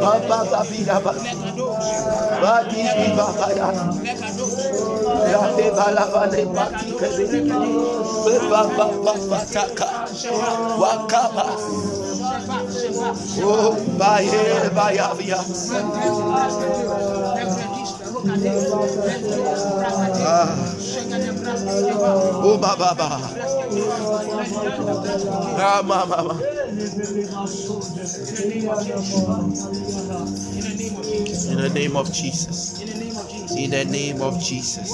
[0.00, 1.12] Papa sabira ba
[2.42, 2.54] ba.
[2.68, 3.68] Di di baba ya.
[5.30, 7.24] Ya pe bala bale pati kebe
[8.24, 9.88] pe papa papa taka
[10.80, 11.46] wakaba
[13.46, 15.38] Oh, by here, by Avia.
[22.46, 22.94] Oh Baba
[25.56, 26.34] Ah Mama,
[31.50, 32.80] In the name of Jesus.
[33.56, 34.90] in the name of Jesus.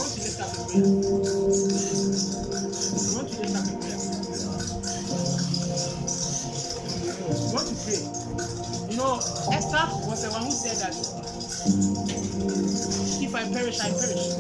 [8.91, 9.17] You know,
[9.53, 11.20] Esther was the one who said that
[11.67, 14.33] if I perish, I perish.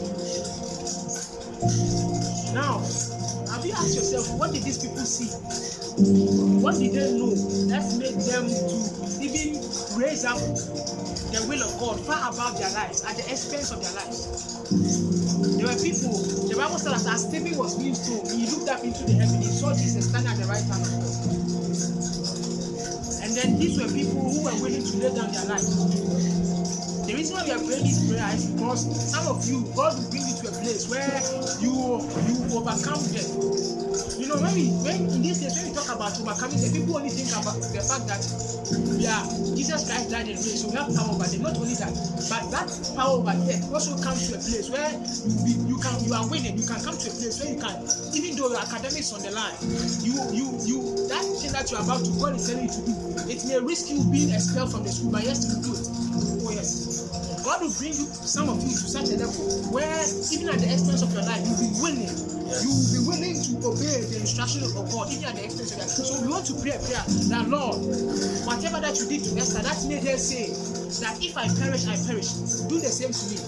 [2.54, 2.80] Now,
[3.52, 5.28] have you asked yourself, what did these people see?
[6.64, 7.35] What did they know
[7.68, 8.76] that made them to
[9.20, 9.61] even
[10.00, 13.92] raise up the will of God far above their lives, at the expense of their
[14.00, 14.24] lives?
[15.59, 16.16] There were people,
[16.48, 19.42] the Bible says that as Stephen was being stoned, he looked up into the heaven,
[19.42, 21.20] he saw Jesus standing at the right hand of God.
[23.22, 26.60] And then these were people who were willing to lay down their lives.
[27.11, 30.11] The reason why we are praying this prayer is because some of you, God will
[30.14, 31.11] bring you to a place where
[31.59, 33.27] you you overcome them.
[34.14, 36.94] You know, when we when in this case when we talk about overcoming death, people
[36.94, 38.23] only think about the fact that
[39.03, 39.27] yeah,
[39.59, 41.42] Jesus Christ died and raised, so we have power over them.
[41.42, 41.90] Not only that,
[42.31, 45.99] but that power over death also comes to a place where you be, you can
[46.07, 46.55] you are winning.
[46.55, 47.75] You can come to a place where you can,
[48.14, 49.59] even though your academics on the line,
[50.07, 50.79] you you you
[51.11, 52.94] that thing that you are about to God is telling you to do,
[53.27, 55.89] it may risk you being expelled from the school, but yes, you do it.
[57.51, 59.43] God will bring you some of you to such a level
[59.75, 62.07] where even at the expense of your life, you'll be willing.
[62.07, 65.83] You will be willing to obey the instruction of God, even at the expense of
[65.83, 65.91] your life.
[65.91, 67.83] So we want to pray a prayer that Lord,
[68.47, 70.55] whatever that you did to Esther, that made her say
[70.98, 72.35] that if I perish, I perish.
[72.66, 73.38] Do the same to me.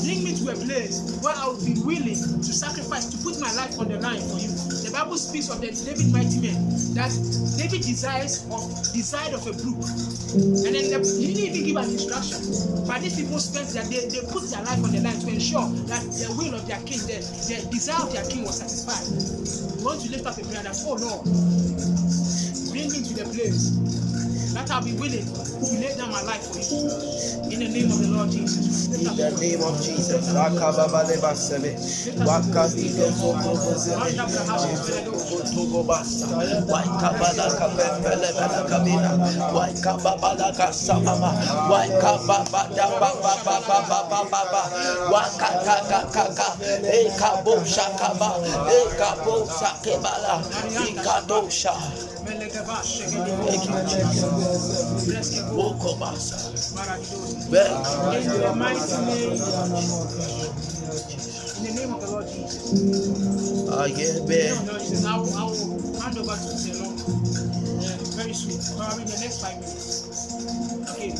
[0.00, 3.52] Bring me to a place where I will be willing to sacrifice, to put my
[3.52, 4.48] life on the line for you.
[4.80, 6.56] The Bible speaks of the David mighty men
[6.96, 7.12] that
[7.60, 8.64] David desires of
[8.96, 9.84] desired of a brook,
[10.64, 12.40] and then the, he didn't even give an instruction.
[12.88, 15.68] But these people spent that they, they put their life on the line to ensure
[15.92, 19.04] that the will of their king, the, the desire of their king was satisfied.
[19.84, 21.24] Want to lift up a prayer that, oh Lord,
[22.72, 23.76] bring me to the place
[24.54, 26.90] that I'll be willing to lay down my life for you.
[27.52, 28.86] In the name of the Lord Jesus.
[28.92, 31.76] In the name of Jesus, Rakababale Basele,
[32.24, 34.12] Wakadike Soko Bozele,
[52.52, 54.42] Thank you, Jesus.
[57.50, 57.70] Beg.
[58.22, 59.32] In the mighty name,
[61.56, 62.72] in the name of the Lord Jesus.
[63.70, 63.86] Ah,
[65.08, 69.56] I will, hand over to the Lord uh, very soon, probably in the next five
[69.56, 70.12] minutes.
[70.92, 71.10] Okay,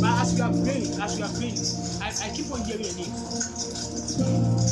[0.00, 1.58] but as you are praying, as you are praying,
[2.04, 3.14] I, I keep on hearing your name.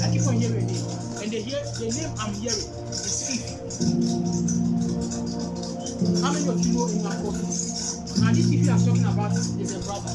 [0.04, 0.86] I keep on hearing a name,
[1.22, 4.59] and the, hear, the name I'm hearing is Fifi.
[6.22, 8.20] How many of you know in Uncle Fifi?
[8.20, 10.10] Now, this Fifi I'm talking about is a brother.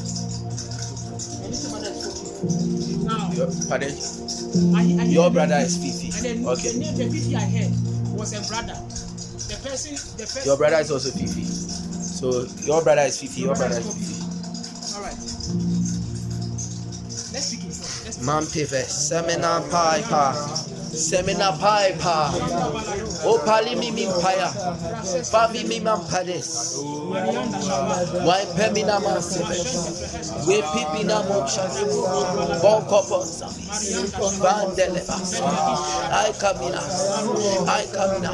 [1.42, 3.04] And this brother is Fifi.
[3.04, 3.90] Now, Your, pardon?
[4.76, 6.10] I, I Your brother is Fifi.
[6.10, 6.28] Fifi.
[6.28, 6.72] And then Okay.
[6.72, 7.72] the name, the Fifi I heard
[8.16, 8.74] was a brother.
[9.50, 10.42] The person, the person.
[10.46, 11.44] Your brother is also Fifi.
[11.44, 13.40] So your brother is Fifi.
[13.42, 14.22] Your brother is Fifi.
[14.96, 15.16] All right.
[17.34, 18.04] Let's speak in tongues.
[18.04, 18.26] Let's speak.
[18.26, 18.86] Man pive.
[18.86, 20.75] Semina pipa.
[20.96, 22.32] Semina pipa.
[23.24, 24.48] O pali mi mi paya.
[25.30, 26.80] Favi mi man pades.
[26.80, 28.24] Marianda Shabbat.
[28.24, 29.48] Why pemina masive.
[30.46, 31.68] We pipi na mocha.
[32.62, 33.46] Bon koposa.
[34.40, 35.40] Vandelebas.
[36.10, 36.80] I kamina.
[37.68, 38.32] I kamina.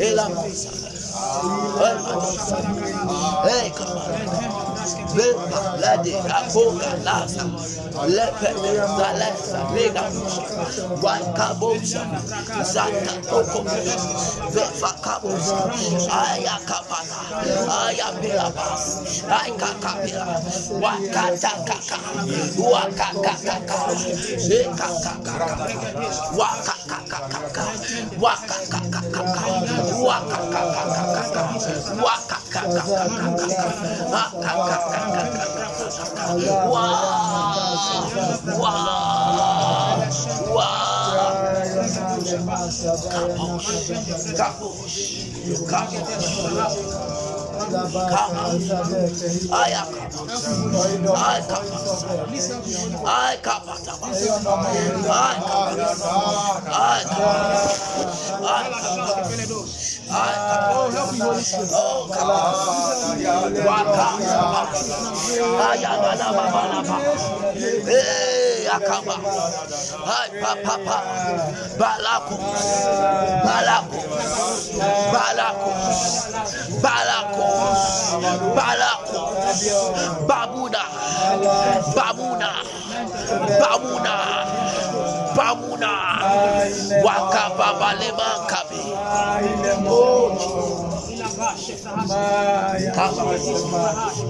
[0.00, 0.26] Ela.
[3.46, 4.56] Hey, come on.
[5.16, 7.42] Lepa, lade, apoga, lasa,
[8.04, 8.50] lepe,
[8.98, 10.04] zalesa, lega,
[11.00, 12.02] waka, bosa,
[12.60, 13.60] zaka, koko,
[14.52, 15.56] vefa, kabosa,
[16.12, 17.18] aya, kapana,
[17.88, 18.84] aya, pilabas,
[19.24, 20.24] aya, kapila,
[20.76, 21.98] waka, takaka,
[22.60, 23.78] waka, kakaka,
[24.44, 25.34] eka, kakaka,
[26.36, 27.64] waka, kakaka,
[28.20, 29.42] waka, kakaka,
[30.04, 31.42] waka, kakaka,
[32.02, 33.06] waka, kakaka,
[38.58, 38.96] waka,
[60.08, 61.70] Oh, help me, Holy Spirit.
[61.72, 62.86] Oh, come on.
[70.64, 70.96] Papa.
[80.26, 80.82] Babuna.
[81.94, 82.50] Babuna.
[83.60, 84.95] Babuna.
[87.04, 88.80] Waka babalema kabe.
[89.88, 90.32] Oh,
[92.94, 93.18] Kaba,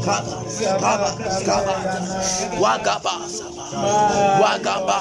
[0.04, 1.10] kaba,
[1.44, 1.74] kaba, kaba.
[2.60, 3.14] Wagaba,
[4.42, 4.98] wagaba,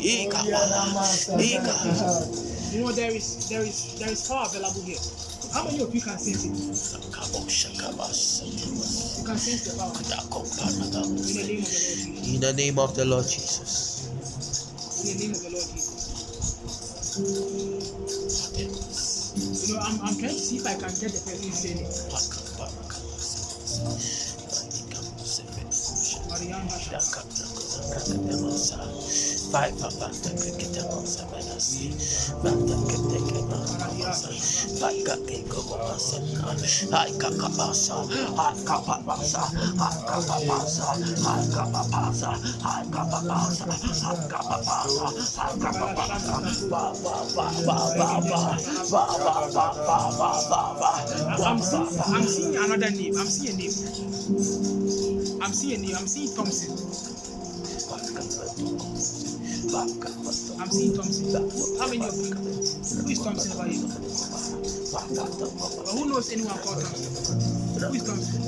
[0.00, 0.40] ika,
[1.38, 1.74] ika.
[2.72, 4.98] You know there is there is there is power available here.
[5.52, 6.52] How many of you can sense it?
[9.18, 11.02] You can sense the power Yakopanada.
[12.28, 13.97] in the name of the Lord Jesus.
[15.08, 15.16] You
[19.74, 21.88] know, I'm, I'm trying to see if I can get the person saying it.
[29.50, 30.18] Mariana Shabbat.
[51.40, 53.16] I'm seeing, I'm seeing another name.
[53.16, 53.72] I'm seeing a name.
[55.42, 55.96] I'm seeing a name.
[55.96, 56.76] I'm seeing Thompson.
[59.78, 61.78] I'm seeing Thompson.
[61.78, 62.34] How many of you?
[62.34, 63.52] Who is Thompson
[64.88, 67.38] who knows anyone called Thompson?
[67.78, 68.38] Who is Thompson?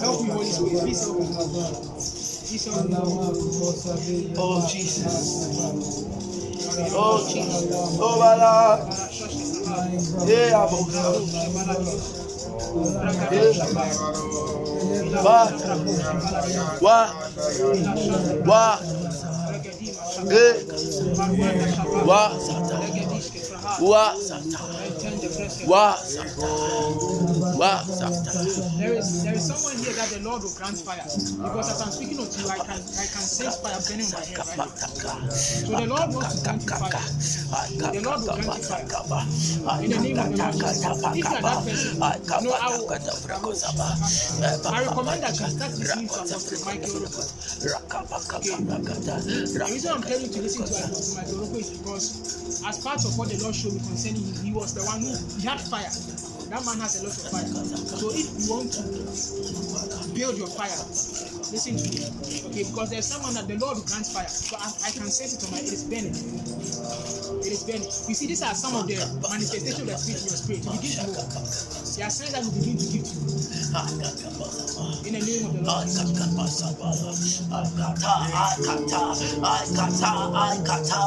[0.00, 0.80] Help me, Holy Spirit.
[0.82, 1.26] Please help me.
[2.46, 4.34] Please help me.
[4.38, 6.41] Oh Jesus.
[6.94, 7.98] Oh Jesus.
[8.00, 8.88] Oh Bala.
[10.26, 10.78] Yeah, Abu.
[15.22, 15.38] Ba.
[16.80, 16.98] Wa.
[18.44, 18.78] Wa.
[22.06, 22.22] Wa.
[23.78, 25.66] I turn the pressure.
[25.66, 26.48] Wasata.
[27.56, 28.78] Wasata.
[28.78, 31.04] There is there is someone here that the Lord will grant fire.
[31.04, 34.46] Because as I'm speaking of you, I can I can sense fire burning my head
[34.46, 34.76] right now.
[35.66, 37.00] So the Lord wants to grant you fire.
[37.92, 38.86] The Lord will grant you fire.
[39.84, 41.06] In the name of the Lord Jesus.
[41.14, 41.98] If you are that person,
[42.42, 42.88] no, I will.
[44.72, 47.24] I recommend that you start listening to Apostle Michael Roko.
[49.54, 53.04] The reason I'm telling you to listen to Apostle Michael Roko is because as part
[53.04, 55.62] of what the Lord showed me concerning him, he was the one who he had
[55.62, 55.86] fire.
[56.50, 57.46] That man has a lot of fire.
[57.46, 58.82] So if you want to
[60.10, 60.74] build your fire,
[61.54, 62.02] listen to me.
[62.50, 64.26] Okay, because there's someone that the Lord grants fire.
[64.26, 66.10] So I, I can sense it on my it is burning.
[67.46, 67.86] It is burning.
[68.10, 68.98] You see, these are some of the
[69.30, 70.66] manifestations of the spirit in your spirit.
[70.66, 71.22] You begin to know.
[71.94, 73.30] There are signs that will begin to give to you.
[75.06, 75.86] In the name of the Lord.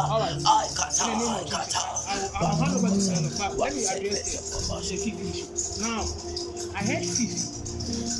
[0.07, 0.39] Alright.
[0.39, 1.94] In the name of Jesus.
[2.15, 2.87] I will, I will hand over
[3.57, 4.23] let me address
[4.69, 5.83] the, fifth issue.
[5.83, 5.99] Now,
[6.75, 7.51] I heard fifth.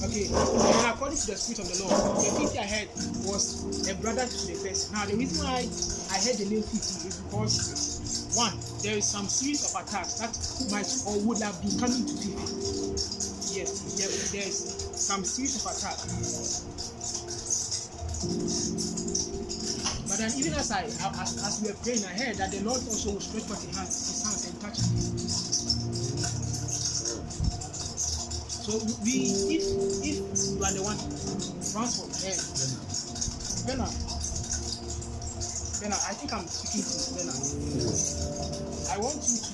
[0.03, 2.89] Okay, and according to the spirit of the Lord, the fifth I heard
[3.23, 4.91] was a brother to the first.
[4.91, 5.63] Now, the reason why
[6.11, 10.35] I heard the name fifty is because one, there is some series of attacks that
[10.71, 12.35] might or would have been coming to fifty.
[13.55, 14.59] Yes, there, there's
[14.99, 16.03] some series of attacks.
[20.16, 22.80] But then, even as I, as, as we were praying, I heard that the Lord
[22.88, 24.95] also will stretch his hands, his hands and touch me.
[28.47, 29.28] So we,
[29.59, 29.68] if
[30.07, 30.95] if you are the one
[31.59, 32.32] transform, eh,
[33.68, 33.91] Bernard,
[35.84, 37.36] Bernard, I think I'm speaking to Bernard.
[38.88, 39.51] I want you to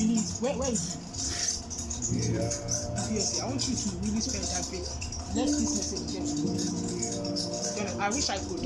[0.00, 2.40] really, where, where is he?
[2.40, 4.88] Yes, I want you to really spend time with.
[5.36, 8.00] Let this message get to you.
[8.00, 8.64] I wish I could,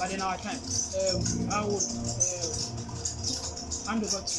[0.00, 1.20] but in our time, um,
[1.52, 2.48] I would uh,
[3.86, 4.34] hand over to.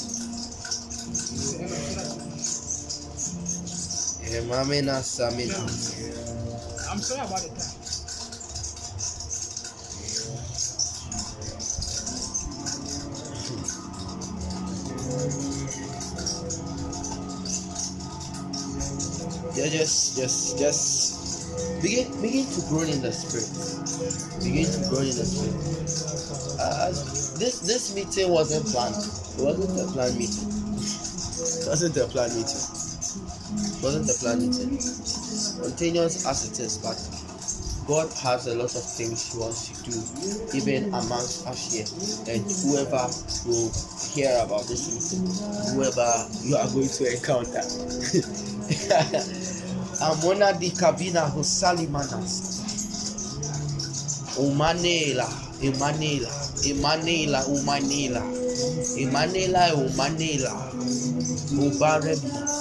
[4.31, 5.61] Emamena Samina.
[6.89, 7.77] I'm sorry about the time.
[19.53, 21.00] Yeah, just, just, just
[21.81, 23.49] begin, begin to grow in the spirit.
[24.43, 25.55] Begin to grow in the spirit.
[26.59, 26.89] Uh,
[27.39, 28.95] this, this meeting wasn't planned.
[28.95, 30.47] It wasn't a planned meeting.
[30.47, 32.61] It wasn't a planned meeting.
[33.65, 34.77] It wasn't a planned meeting.
[35.61, 36.97] Continuous as it is, but
[37.87, 39.97] God has a lot of things He wants to do,
[40.57, 41.85] even amongst us here,
[42.29, 43.09] and whoever
[43.49, 43.71] will
[44.13, 45.25] hear about this meeting,
[45.73, 46.07] whoever
[46.45, 47.65] you are going to encounter.
[50.01, 52.33] Amona di kabina husalimanas.
[54.37, 55.27] Umanela,
[55.61, 56.29] Emanela,
[56.65, 58.21] Emanela, Umanela,
[58.97, 60.53] Emanela, Umanela,
[61.53, 62.53] Ubarebinas.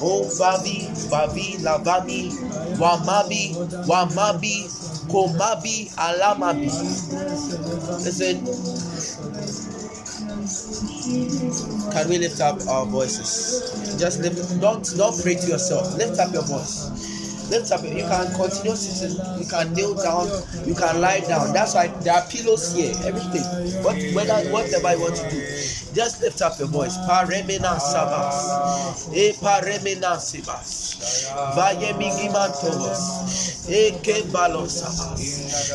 [0.00, 2.32] Oh, Babi, Babi, Lavami,
[2.80, 3.54] Wamabi,
[3.86, 4.56] Wamabi,
[5.08, 6.70] Komabi, Alamabi.
[8.02, 8.40] Listen,
[11.92, 13.96] can we lift up our voices?
[13.98, 15.94] Just lift, don't don't pray to yourself.
[15.96, 16.88] Lift up your voice.
[17.50, 17.84] Lift up.
[17.84, 19.16] You can continue sitting.
[19.38, 20.26] You can kneel down.
[20.64, 21.52] You can lie down.
[21.52, 22.94] That's why there are pillows here.
[23.04, 23.44] Everything.
[23.84, 25.40] What whether whatever you want to do,
[25.92, 26.96] just lift up your voice.
[27.04, 29.12] Paremena sabas.
[29.12, 31.28] E paremena sibas.
[31.54, 33.51] Vaye migimantovos.
[33.68, 35.20] E kebalo sabas.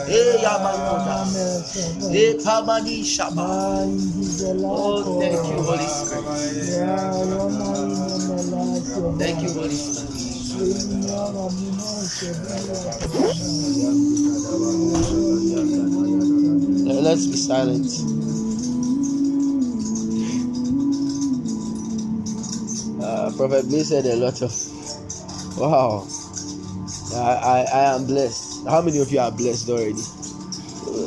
[0.09, 1.25] E yamakoda.
[2.11, 3.87] E pamani shabas.
[4.63, 6.25] Oh, thank you, Holy Spirit.
[9.19, 10.09] Thank you, Holy Spirit.
[17.03, 17.89] Let's be silent.
[23.01, 24.51] Uh, Prophet B said a lot of
[25.57, 26.07] wow.
[27.17, 28.67] I, I, I am blessed.
[28.67, 29.93] How many of you are blessed already?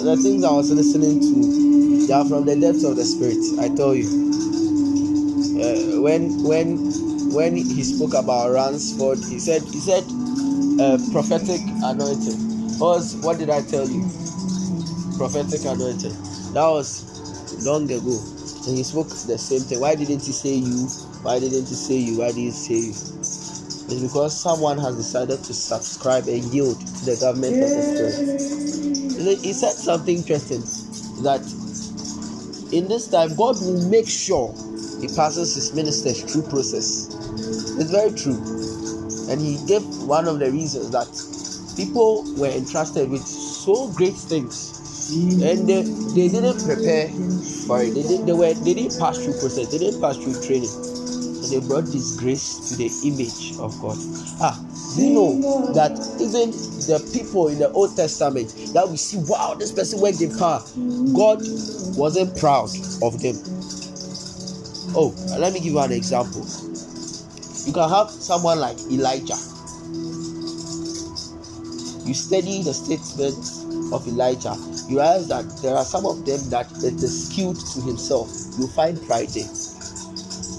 [0.04, 3.38] The things I was listening to, they are from the depths of the spirit.
[3.60, 4.30] I tell you.
[5.60, 6.78] Uh, when when
[7.32, 10.04] when he spoke about Ransford, he said he said
[10.80, 12.78] uh, prophetic anointing.
[12.78, 14.02] Was what did I tell you?
[15.18, 16.16] Prophetic anointing.
[16.54, 17.04] That was
[17.64, 18.18] long ago.
[18.66, 19.80] And he spoke the same thing.
[19.80, 20.88] Why didn't he say you?
[21.22, 22.18] Why didn't he say you?
[22.18, 23.19] Why did he say you?
[23.92, 29.38] It's because someone has decided to subscribe and yield to the government of spirit.
[29.40, 30.62] He said something interesting
[31.22, 31.42] that
[32.72, 34.54] in this time God will make sure
[35.00, 37.08] he passes his ministers through process.
[37.78, 38.38] It's very true.
[39.30, 41.08] And he gave one of the reasons that
[41.76, 44.80] people were entrusted with so great things
[45.12, 45.82] and they,
[46.14, 47.08] they didn't prepare
[47.66, 47.94] for it.
[47.94, 49.68] They, did, they were they didn't pass through process.
[49.68, 50.70] They didn't pass through training.
[51.50, 53.98] They brought disgrace to the image of God.
[54.40, 54.56] Ah,
[54.94, 56.50] do you know that even
[56.86, 60.62] the people in the Old Testament that we see, wow, this person worked in power,
[61.12, 61.42] God
[61.96, 62.70] wasn't proud
[63.02, 63.34] of them.
[64.94, 66.46] Oh, let me give you an example.
[67.66, 69.38] You can have someone like Elijah.
[72.06, 74.56] You study the statements of Elijah,
[74.88, 78.30] you realize that there are some of them that it is skewed to himself.
[78.58, 79.48] You find pride there.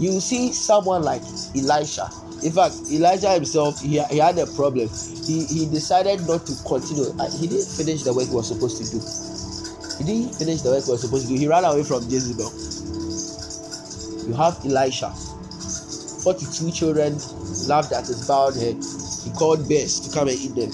[0.02, 1.22] You see someone like
[1.56, 2.10] Elisha.
[2.42, 4.90] In fact, Elijah himself, he, he had a problem.
[4.90, 7.14] He, he decided not to continue.
[7.20, 8.98] Uh, he didn't finish the work he was supposed to do.
[10.00, 11.38] He didn't finish the work he was supposed to do.
[11.38, 12.50] He ran away from Jezebel.
[14.26, 15.14] You have Elisha.
[16.24, 17.14] 42 children
[17.70, 18.82] laughed at his bowed head.
[19.24, 20.72] He called bears to come and eat them.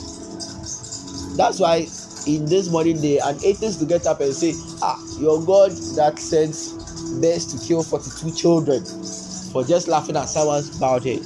[1.36, 1.86] That's why
[2.28, 6.18] in this modern day, an atheist to get up and say, Ah, your God that
[6.18, 6.77] sends
[7.22, 8.84] bears to kill 42 children
[9.51, 11.22] for just laughing at someone's bowed head.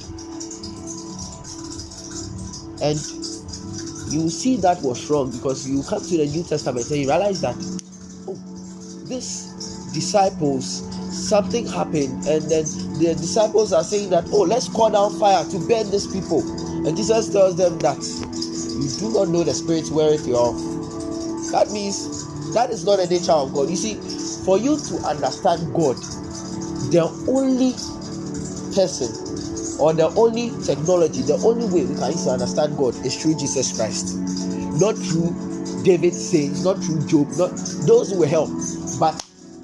[2.82, 2.98] And
[4.12, 7.40] you see that was wrong because you come to the New Testament and you realize
[7.40, 7.54] that
[8.28, 8.34] oh,
[9.06, 9.48] these
[9.94, 12.64] disciples something happened and then
[12.98, 16.40] the disciples are saying that oh let's call down fire to burn these people.
[16.86, 20.52] And jesus tells them that you do not know the spirit wherewith you are.
[21.52, 23.70] That means that is not the nature of god.
[23.70, 23.94] You see
[24.44, 25.96] for you to understand god
[26.90, 27.72] the only
[28.74, 29.08] person
[29.80, 33.34] or the only technology the only way we can use to understand god is through
[33.36, 34.18] jesus christ
[34.80, 35.30] not through
[35.84, 37.50] david saying not through job not
[37.86, 38.50] those will help
[38.98, 39.14] but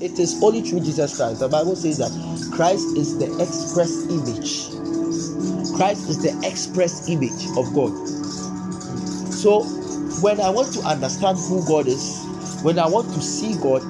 [0.01, 1.41] it is only through Jesus Christ.
[1.41, 2.13] The Bible says that
[2.55, 4.71] Christ is the express image.
[5.77, 7.91] Christ is the express image of God.
[9.33, 9.65] So,
[10.23, 12.25] when I want to understand who God is,
[12.63, 13.83] when I want to see God,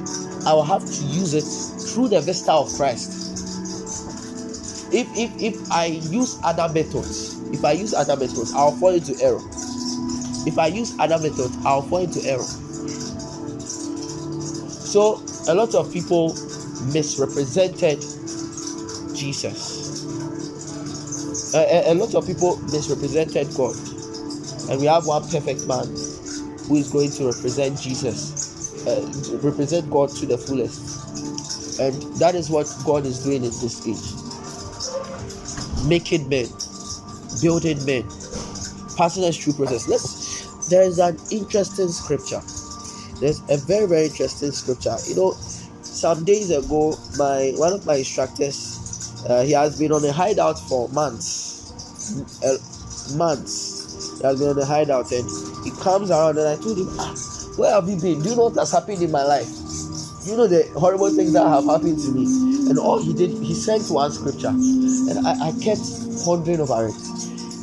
[0.49, 1.45] I will have to use it
[1.93, 3.13] through the vista of Christ.
[4.91, 9.13] If if if I use other methods, if I use other methods, I'll fall into
[9.23, 9.43] error.
[10.47, 12.49] If I use other methods, I'll fall into error.
[14.89, 16.35] So a lot of people
[16.95, 18.01] misrepresented
[19.15, 20.05] Jesus.
[21.55, 23.77] A, a, a, lot of people misrepresented God.
[24.71, 25.87] And we have one perfect man
[26.65, 28.38] who is going to represent Jesus,
[28.87, 31.81] uh, represent God to the fullest.
[31.81, 34.05] And that is what God is doing in this age.
[35.89, 36.47] Making men,
[37.41, 38.03] building men,
[38.97, 39.89] passing us through process.
[39.89, 42.41] Let's there is an interesting scripture
[43.21, 45.33] there's a very very interesting scripture you know
[45.83, 50.59] some days ago my one of my instructors uh, he has been on a hideout
[50.69, 51.73] for months
[52.45, 52.59] uh,
[53.17, 55.29] months he has been on a hideout and
[55.65, 57.15] he comes around and i told him ah,
[57.59, 58.23] where have you been?
[58.23, 59.49] Do you know what has happened in my life?
[60.25, 62.25] Do you know the horrible things that have happened to me.
[62.71, 64.49] And all he did he sent one scripture.
[64.49, 65.83] And i, I kept
[66.25, 66.95] pondering over it.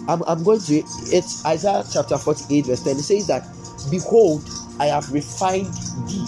[0.08, 0.76] I'm, I'm going to
[1.16, 3.48] it's isaiah chapter 48 verse 10 it says that
[3.90, 4.48] behold
[4.80, 5.74] I have refined
[6.08, 6.28] thee,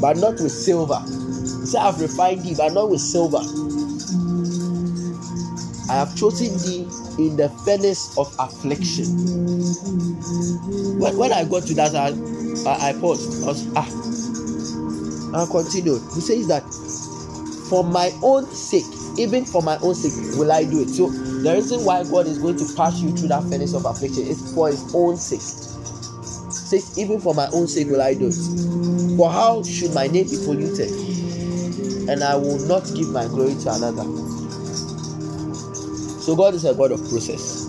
[0.00, 1.00] but not with silver.
[1.00, 3.40] He said, I have refined thee, but not with silver.
[5.88, 6.82] I have chosen thee
[7.18, 9.06] in the furnace of affliction.
[10.98, 12.08] When, when I got to that, I,
[12.68, 13.42] I, I paused.
[13.42, 13.88] I was, ah.
[15.34, 16.02] I continued.
[16.14, 16.62] He says that
[17.68, 18.84] for my own sake,
[19.18, 20.88] even for my own sake, will I do it.
[20.88, 24.22] So the reason why God is going to pass you through that furnace of affliction
[24.24, 25.42] is for His own sake
[26.74, 29.16] says, Even for my own sake will I do it.
[29.16, 30.90] For how should my name be polluted?
[32.08, 34.23] And I will not give my glory to another.
[36.24, 37.66] So God is a God of process.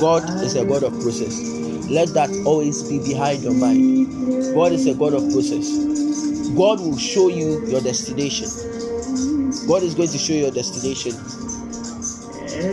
[0.00, 1.38] God is a God of process.
[1.90, 4.54] Let that always be behind your mind.
[4.54, 5.68] God is a God of process.
[6.56, 8.48] God will show you your destination.
[9.68, 11.12] God is going to show you your destination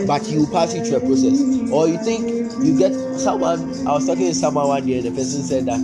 [0.06, 1.40] but you pass it through a process.
[1.70, 2.28] Or you think
[2.64, 3.60] you get someone.
[3.86, 5.80] I was talking to someone one day, and the person said that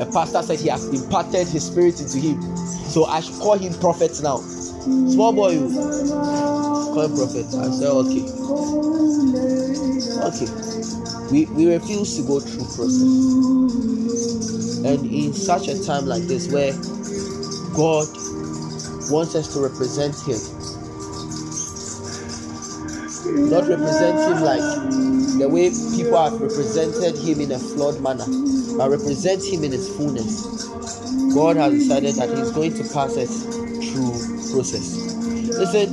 [0.00, 2.40] a pastor said he has imparted his spirit into him.
[2.88, 4.38] So I should call him prophet now.
[4.38, 5.58] Small boy,
[6.94, 7.46] call prophet.
[7.50, 8.24] I said, okay.
[10.30, 10.48] Okay.
[11.30, 13.02] We, we refuse to go through process.
[14.84, 16.72] And in such a time like this where
[17.74, 18.06] God
[19.10, 20.38] wants us to represent him
[23.50, 24.62] not represent him like
[25.38, 28.24] the way people have represented him in a flawed manner,
[28.78, 30.54] but represent him in his fullness.
[31.34, 34.14] God has decided that He's going to pass us through
[34.54, 34.94] process.
[35.58, 35.90] Listen,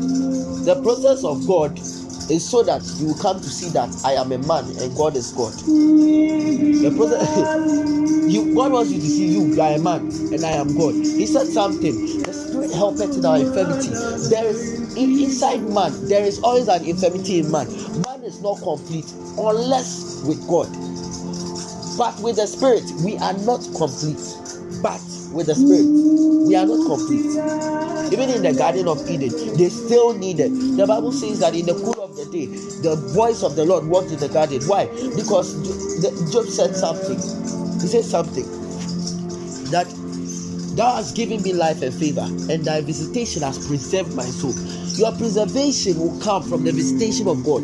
[0.66, 1.78] the process of God
[2.30, 5.32] is so that you come to see that I am a man and God is
[5.32, 5.54] God.
[5.54, 7.28] The process,
[8.32, 10.02] you, God wants you to see you, you are a man
[10.32, 10.94] and I am God.
[10.96, 12.24] He said something.
[12.24, 13.90] The Spirit helpeth in our infirmity.
[14.30, 17.68] There is in, inside man, there is always an infirmity in man.
[18.04, 20.70] Man is not complete unless with God.
[21.98, 24.22] But with the Spirit, we are not complete.
[24.82, 25.02] But
[25.34, 25.86] with the Spirit,
[26.48, 27.91] we are not complete.
[28.12, 30.52] Even in the Garden of Eden, they still needed.
[30.78, 33.86] The Bible says that in the cool of the day, the voice of the Lord
[33.86, 34.62] walked in the garden.
[34.64, 34.86] Why?
[35.16, 35.54] Because
[36.32, 37.18] Job said something.
[37.80, 38.46] He said something
[39.72, 39.88] that
[40.76, 44.54] Thou hast given me life and favor, and thy visitation has preserved my soul.
[44.96, 47.64] Your preservation will come from the visitation of God.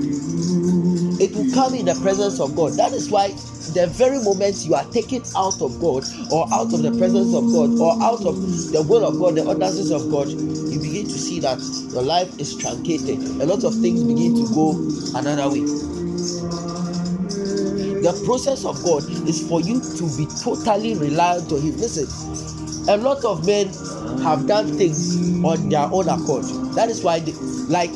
[1.19, 2.73] It will come in the presence of God.
[2.73, 3.29] That is why
[3.73, 7.45] the very moment you are taken out of God or out of the presence of
[7.51, 8.35] God or out of
[8.71, 11.59] the will of God, the ordinances of God, you begin to see that
[11.91, 13.19] your life is truncated.
[13.41, 14.77] A lot of things begin to go
[15.17, 15.65] another way.
[18.01, 21.77] The process of God is for you to be totally reliant on Him.
[21.77, 22.07] Listen,
[22.89, 23.67] a lot of men
[24.21, 26.45] have done things on their own accord.
[26.75, 27.33] That is why, they,
[27.67, 27.91] like,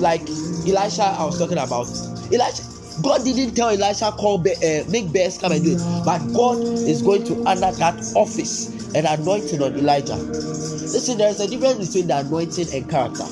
[0.00, 0.22] like
[0.66, 2.11] Elisha, I was talking about.
[2.32, 2.62] Elisha,
[3.02, 7.02] God didn't tell Elisha call uh, make bears come and do it, but God is
[7.02, 10.16] going to honor that office and anointing on Elijah.
[10.16, 13.24] Listen, there is a difference between the anointing and character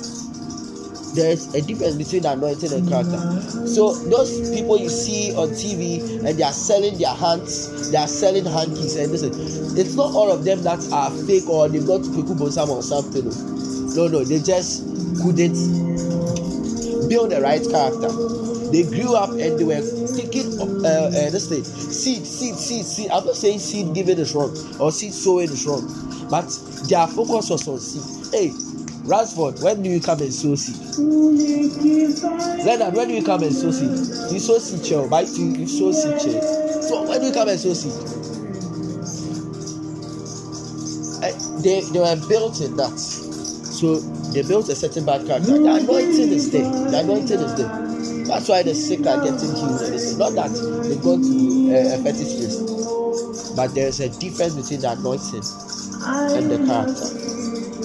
[1.15, 3.19] there is a difference between anointing and character.
[3.67, 8.07] So those people you see on TV and they are selling their hands, they are
[8.07, 9.33] selling hankies, and listen,
[9.77, 13.25] it's not all of them that are fake or they've got Kweku Bonsam or something.
[13.95, 14.85] No, no, they just
[15.23, 15.55] couldn't
[17.09, 18.50] build the right character.
[18.73, 19.83] They grew up and they were
[20.17, 23.11] taking uh, uh, this thing seed, seed, seed, seed.
[23.11, 25.87] I'm not saying seed giving is wrong or seed sowing is wrong,
[26.31, 26.49] but
[26.89, 28.33] their focus was on seed.
[28.33, 28.53] Hey,
[29.05, 30.77] Ransford, when do you come and sow seed?
[32.65, 33.91] Leonard, when do you come and sow seed?
[34.33, 35.09] You sow seed, chill.
[35.09, 36.83] But you, you sow seed, chill.
[36.83, 37.93] So when do you come and sow seed?
[41.23, 42.99] Uh, they, they were built in that.
[42.99, 44.01] So
[44.33, 45.59] they built a certain bad character.
[45.59, 46.71] The anointing is there.
[46.71, 47.90] The anointing is there.
[48.31, 49.83] That's why the sick are getting healed.
[49.83, 50.55] It's not that
[50.87, 53.51] they go to uh, a fetish place.
[53.57, 55.43] But there's a difference between the anointing
[56.39, 57.31] and the character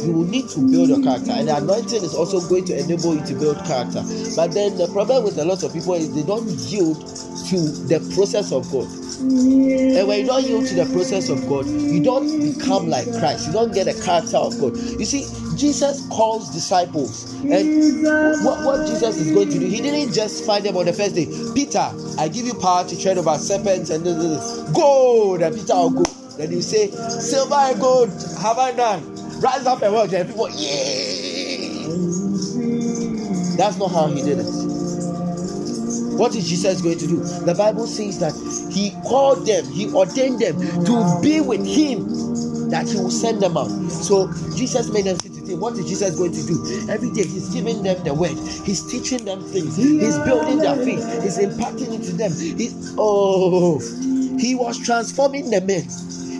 [0.05, 3.15] you will need to build your character and the anointing is also going to enable
[3.15, 4.03] you to build character
[4.35, 6.99] but then the problem with a lot of people is they don't yield
[7.49, 7.57] to
[7.89, 8.87] the process of god
[9.19, 13.47] and when you don't yield to the process of god you don't become like christ.
[13.47, 14.75] You don't get the character of god.
[14.77, 17.33] You see jesus calls disciples.
[17.43, 18.03] And
[18.43, 21.15] what, what jesus is going to do he didn't just find them on the first
[21.15, 21.25] day.
[21.53, 24.69] Peter i give you power to tread over serpents and this, this, this.
[24.71, 26.03] go then peter will go.
[26.37, 28.09] Then you say silver and gold
[28.39, 31.13] have i done rise up and walk and people yeah.
[33.57, 34.65] That's not how he did it.
[36.17, 37.17] What is jesus going to do?
[37.45, 38.33] The bible says that
[38.75, 43.57] he called them he ordained them to be with him that he will send them
[43.57, 43.69] out.
[43.89, 45.17] So jesus made them
[45.59, 46.89] what is jesus going to do?
[46.89, 48.37] Every day he's giving them the word.
[48.65, 49.77] He's teaching them things.
[49.77, 51.23] He's building their faith.
[51.23, 52.31] He's imparting into them.
[52.33, 53.79] He, oh
[54.39, 55.87] he was transforming the men.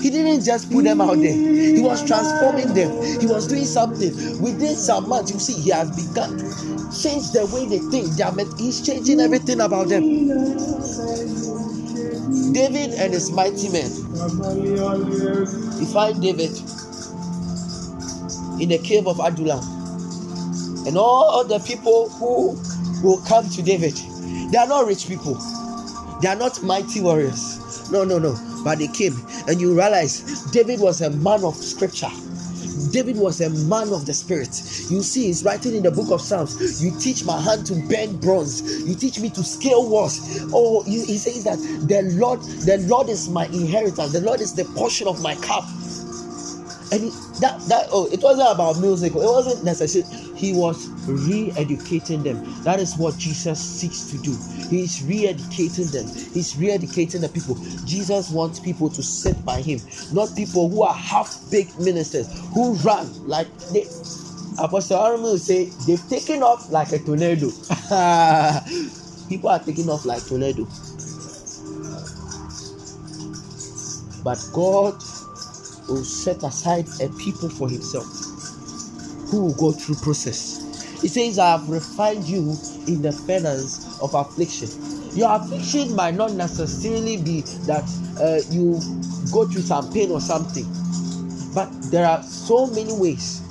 [0.02, 2.92] He didn't just put them out there, He was transforming them.
[3.20, 4.12] He was doing something.
[4.42, 6.46] Within some months, you see, He has begun to
[7.02, 8.16] change the way they think.
[8.16, 10.04] They are he's changing everything about them.
[12.54, 13.92] David and his mighty men.
[15.80, 16.52] He find David
[18.62, 19.64] in the cave of Adullam.
[20.88, 22.60] And all the people who
[23.04, 23.96] will come to David,
[24.52, 25.36] they are not rich people.
[26.22, 27.92] They are not mighty warriors.
[27.92, 28.36] No, no, no.
[28.64, 29.16] But they came,
[29.48, 32.10] and you realize David was a man of scripture.
[32.92, 34.50] David was a man of the spirit.
[34.90, 36.84] You see, he's writing in the book of Psalms.
[36.84, 38.62] You teach my hand to bend bronze.
[38.86, 40.20] You teach me to scale walls.
[40.54, 41.58] Oh, he, he says that
[41.88, 44.14] the Lord, the Lord is my inheritance.
[44.14, 45.66] The Lord is the portion of my cup.
[46.96, 49.12] And that that oh, it wasn't about music.
[49.16, 50.06] Oh, it wasn't necessary.
[50.36, 52.44] He was re-educating them.
[52.64, 54.36] That is what jesus seeks to do.
[54.70, 56.08] He's re-educating them.
[56.08, 57.56] He's re-educating the people.
[57.86, 59.80] Jesus wants people to sit by him
[60.14, 63.86] not people who are half-baked ministers who run like they
[64.60, 67.50] apostle Aaron will say they've taken off like a tornado.
[69.28, 70.66] People are taking off like tornado.
[74.24, 75.02] But god
[75.88, 78.06] will set aside a people for himself
[79.30, 81.02] who will go through process.
[81.02, 82.56] He says, I have refined you
[82.88, 84.70] in the furnace of affliction.
[85.16, 87.84] Your affliction might not necessarily be that
[88.20, 88.80] uh, you
[89.32, 90.66] go through some pain or something,
[91.54, 93.42] but there are so many ways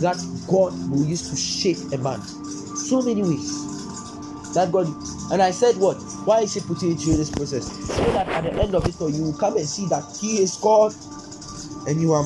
[0.00, 0.16] that
[0.48, 2.20] God will use to shape a man.
[2.76, 4.86] So many ways that God.
[5.32, 5.96] And I said, What?
[6.24, 7.70] Why is He putting you through this process?
[7.86, 10.42] So that at the end of it all, you will come and see that He
[10.42, 10.94] is God
[11.86, 12.22] and you are.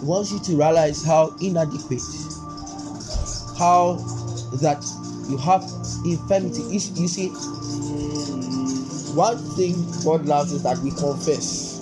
[0.00, 2.02] He wants you to realize how inadequate,
[3.58, 3.96] how
[4.60, 4.84] that
[5.28, 5.62] you have
[6.04, 6.62] infirmity.
[6.62, 7.28] You, you see,
[9.14, 9.74] one thing
[10.04, 11.80] God loves is that we confess.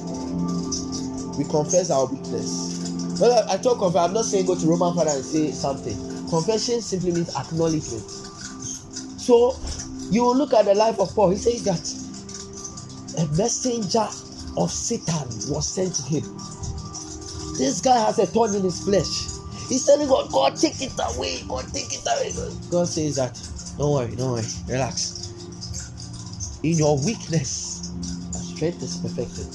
[1.39, 3.21] We confess our weakness.
[3.21, 5.97] Well, I, I talk of I'm not saying go to Roman Father and say something.
[6.29, 8.11] Confession simply means acknowledgement.
[9.21, 9.57] So
[10.11, 11.31] you look at the life of Paul.
[11.31, 14.07] He says that a messenger
[14.59, 16.25] of Satan was sent to him.
[17.59, 19.27] This guy has a thorn in his flesh.
[19.69, 21.43] He's telling God, God, take it away.
[21.49, 22.53] God, take it away.
[22.71, 23.39] God says that,
[23.79, 25.35] don't worry, don't worry, relax.
[26.63, 27.93] In your weakness,
[28.33, 29.49] my strength is perfected.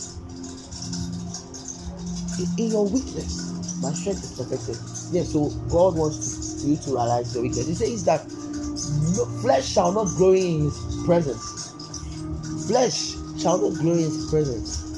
[2.39, 4.77] In, your weakness, my strength is perfected.
[5.13, 7.67] Yes, so God wants to, you to realize your weakness.
[7.67, 8.25] He says that
[9.17, 11.73] no, flesh shall not glory in his presence.
[12.67, 14.92] Flesh shall not glory in his presence.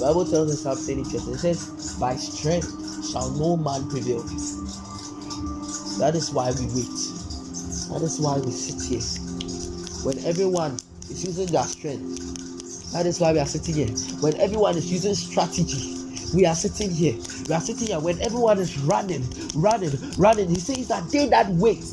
[0.00, 1.34] Bible tells us something interesting.
[1.34, 4.22] It says, By strength shall no man prevail.
[5.98, 6.98] That is why we wait.
[7.92, 9.02] That is why we sit here.
[10.04, 10.76] When everyone
[11.10, 13.88] is using their strength, that is why we are sitting here.
[14.20, 15.96] When everyone is using strategy,
[16.34, 17.14] we are sitting here.
[17.48, 18.00] We are sitting here.
[18.00, 19.24] When everyone is running,
[19.54, 21.84] running, running, he says that they that wait.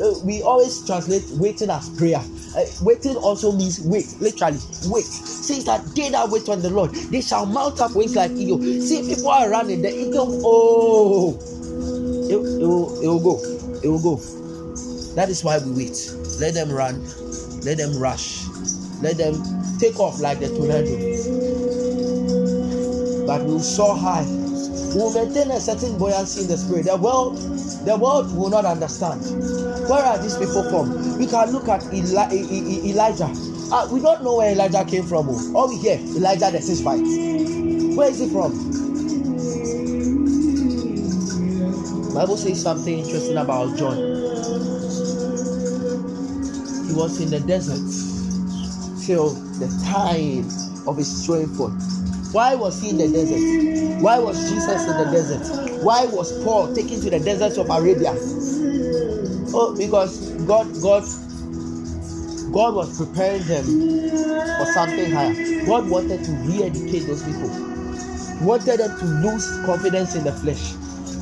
[0.00, 2.22] Uh, we always translate waiting as prayer.
[2.56, 5.04] Uh, waiting also means wait, literally wait.
[5.04, 8.62] Says that they that wait on the Lord, they shall mount up wings like eagle.
[8.62, 11.34] See, people are running, the eagle, oh,
[12.30, 13.42] it, it, will, it will go,
[13.82, 14.16] it will go.
[15.14, 16.10] That is why we wait.
[16.40, 17.04] Let them run,
[17.62, 18.46] let them rush,
[19.02, 19.34] let them
[19.78, 20.96] take off like the tornado.
[23.26, 24.24] But we'll soar high.
[24.94, 26.86] We'll maintain a certain buoyancy in the spirit.
[26.86, 27.36] The world,
[27.86, 29.22] the world will not understand.
[29.88, 31.18] Where are these people from?
[31.18, 32.32] We can look at Eli-
[32.84, 33.30] Elijah.
[33.72, 35.28] Uh, we don't know where Elijah came from.
[35.30, 35.52] oh.
[35.54, 37.96] All we hear, Elijah the Tishbite.
[37.96, 38.52] Where is he from?
[42.14, 43.96] Bible says something interesting about John.
[46.86, 47.84] He was in the desert
[49.04, 50.48] till the time
[50.88, 51.74] of his showing forth.
[52.36, 54.02] Why was he in the desert?
[54.02, 55.82] Why was Jesus in the desert?
[55.82, 58.12] Why was Paul taken to the deserts of Arabia?
[59.54, 61.02] Oh, because God, God,
[62.52, 63.64] God was preparing them
[64.58, 65.64] for something higher.
[65.64, 67.48] God wanted to re-educate those people.
[68.46, 70.74] Wanted them to lose confidence in the flesh.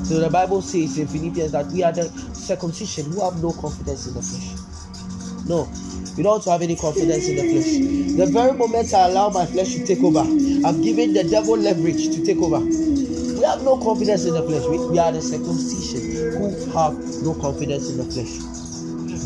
[0.08, 4.08] So the Bible says in Philippians that we are the circumcision who have no confidence
[4.08, 5.46] in the flesh.
[5.46, 5.68] No,
[6.16, 8.16] we don't have any confidence in the flesh.
[8.16, 12.14] The very moment I allow my flesh to take over, I'm giving the devil leverage
[12.14, 12.60] to take over.
[12.60, 14.62] We have no confidence in the flesh.
[14.68, 18.54] We, we are the circumcision who have no confidence in the flesh.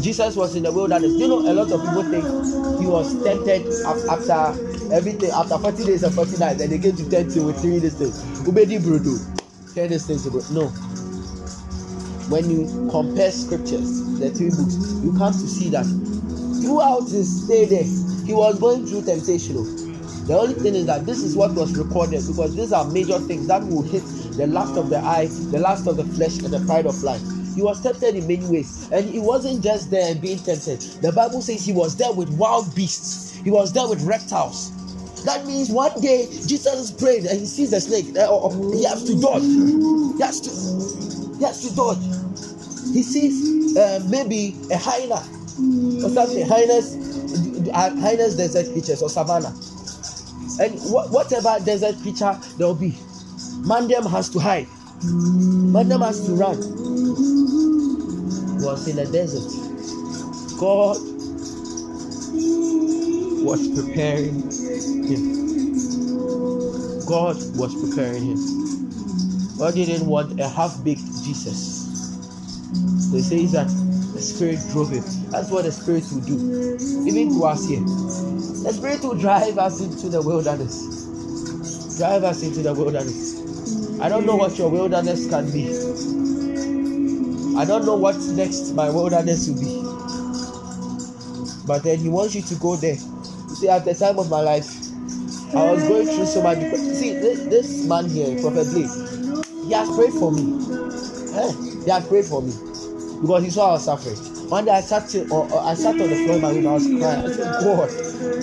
[0.03, 1.13] Jesus was in the wilderness.
[1.13, 2.25] You know, a lot of people think
[2.81, 3.67] he was tempted
[4.09, 7.61] after everything, after 40 days and 40 nights, and they came to tempt him with
[7.61, 7.95] three days.
[7.95, 9.19] Ubedi Brudu.
[9.75, 10.69] Ten days things no.
[12.29, 15.87] When you compare scriptures, the three books, you come to see that
[16.61, 17.85] throughout his stay there,
[18.27, 19.57] he was going through temptation.
[19.59, 19.89] oh.
[20.29, 23.47] The only thing is that this is what was recorded because these are major things
[23.47, 24.03] that will hit
[24.37, 27.23] the lust of the eye, the lust of the flesh, and the pride of life.
[27.55, 30.81] He was tempted in many ways, and he wasn't just there and being tempted.
[31.01, 34.71] The Bible says he was there with wild beasts, he was there with reptiles.
[35.25, 38.15] That means one day Jesus praying and he sees the snake.
[38.17, 39.43] uh, uh, he has to dodge.
[39.43, 41.99] He has to, he has to dodge.
[42.93, 45.23] He sees uh, maybe a hyena
[46.05, 46.47] or something.
[46.47, 46.97] Hyenas,
[47.73, 49.55] uh, hyenas desert creatures or savannah.
[50.61, 52.93] And wha- whatever desert creature there will be,
[53.63, 54.69] Mandem has to hide.
[55.03, 56.59] Mandem has to run.
[58.61, 59.49] Was in the desert.
[60.59, 60.97] God
[63.45, 64.43] was preparing
[65.07, 65.47] him.
[67.07, 68.59] God was preparing him.
[69.59, 72.03] God didn't want a half-baked Jesus.
[73.13, 73.69] They say that
[74.19, 75.05] the Spirit drove him.
[75.31, 76.77] That's what the Spirit will do.
[77.07, 77.79] Even to us here.
[77.81, 81.07] The Spirit will drive us into the wilderness.
[81.99, 83.39] Drive us into the wilderness.
[84.01, 85.69] I don't know what your wilderness can be.
[87.57, 89.83] I don't know what next my wilderness will be.
[91.65, 92.97] But then He wants you to go there.
[92.97, 94.67] You see, at the time of my life,
[95.55, 96.59] I was going through so much.
[96.75, 98.91] See, this, this man here, Prophet Blake,
[99.65, 100.43] he has prayed for me.
[101.39, 102.53] Eh, He has prayed for me
[103.21, 104.17] because he saw our suffering.
[104.49, 106.67] One day I sat till, or, or I sat on the floor in my room.
[106.67, 107.05] I was crying.
[107.05, 107.91] I said, God,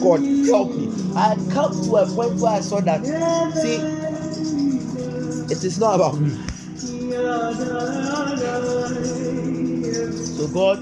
[0.02, 1.14] God, help me.
[1.16, 3.06] I had come to a point where I saw that.
[3.56, 3.78] See,
[5.54, 6.32] it is not about me.
[10.36, 10.80] So God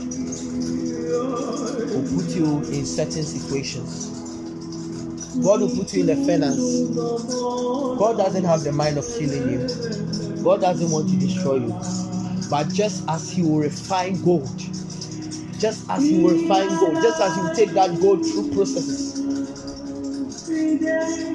[1.92, 4.14] will put you in certain situations
[5.42, 6.90] God will put you in the furnace.
[8.00, 10.44] God doesn't have the mind of killing you.
[10.44, 12.13] God doesn't want to destroy you.
[12.54, 14.60] But just as He will refine gold,
[15.58, 19.16] just as He will refine gold, just as you take that gold through processes,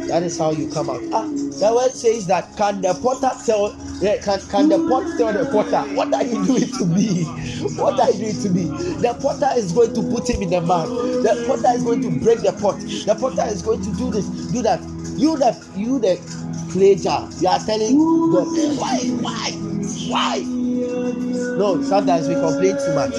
[0.07, 1.03] that is how you come out.
[1.13, 3.71] Ah, the word says that can the potter tell
[4.01, 7.25] can, can the pot tell the potter what are you doing to me?
[7.77, 8.65] What are you doing to me?
[9.03, 10.89] The potter is going to put him in the mud.
[10.89, 12.79] The potter is going to break the pot.
[12.81, 14.81] The potter is going to do this, do that.
[15.19, 16.17] You the you the
[16.73, 17.29] clay jar.
[17.41, 18.47] You are telling God
[18.79, 19.51] why why
[20.09, 20.39] why?
[21.59, 23.15] No, sometimes we complain too much.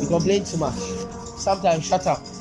[0.00, 0.78] We complain too much.
[1.38, 2.31] Sometimes shut up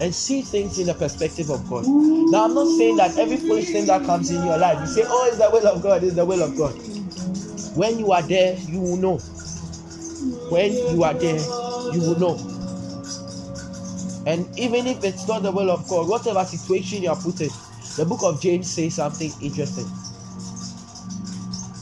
[0.00, 1.84] and see things in the perspective of God.
[1.86, 5.02] Now, I'm not saying that every foolish thing that comes in your life, you say,
[5.06, 6.74] Oh, it's the will of God, it's the will of God.
[7.76, 9.18] When you are there, you will know.
[10.50, 11.38] When you are there,
[11.92, 12.58] you will know.
[14.26, 17.50] And even if it's not the will of God, whatever situation you are put in,
[17.96, 19.86] the book of James says something interesting.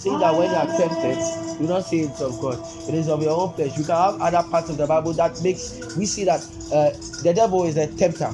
[0.06, 1.18] That when you are tempted,
[1.58, 2.60] do not say it's of God.
[2.88, 3.76] It is of your own flesh.
[3.76, 6.42] You can have other parts of the Bible that makes we see that
[6.72, 6.90] uh,
[7.22, 8.32] the devil is a tempter.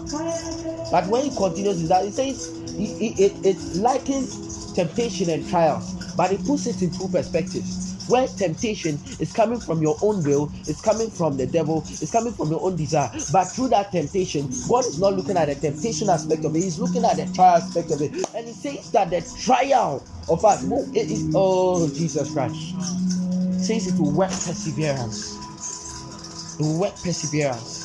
[0.90, 5.94] But when he continues is that, it says it, it, it likens temptation and trials,
[6.16, 7.64] but it puts it in full perspective.
[8.06, 12.34] Where temptation is coming from your own will, it's coming from the devil, it's coming
[12.34, 13.10] from your own desire.
[13.32, 16.78] But through that temptation, God is not looking at the temptation aspect of it, He's
[16.80, 18.12] looking at the trial aspect of it.
[18.34, 20.64] And He says that the trial of us,
[20.94, 22.74] it is, oh, Jesus Christ,
[23.64, 25.38] says it will work perseverance.
[26.58, 27.82] It will work perseverance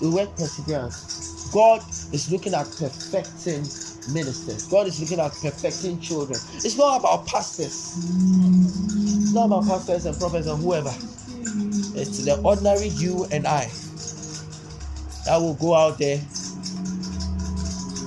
[0.00, 1.50] we work perseverance.
[1.52, 1.80] God
[2.12, 3.62] is looking at perfecting
[4.12, 4.66] ministers.
[4.68, 6.38] God is looking at perfecting children.
[6.56, 7.96] It's not about pastors.
[7.96, 10.92] It's not about pastors and prophets and whoever.
[11.96, 13.70] It's the ordinary you and I
[15.26, 16.20] that will go out there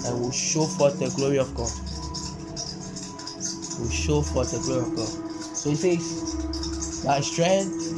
[0.06, 1.72] and will show forth the glory of God.
[3.78, 5.58] Will show forth the glory of God.
[5.58, 6.38] So he says,
[7.04, 7.98] Thy strength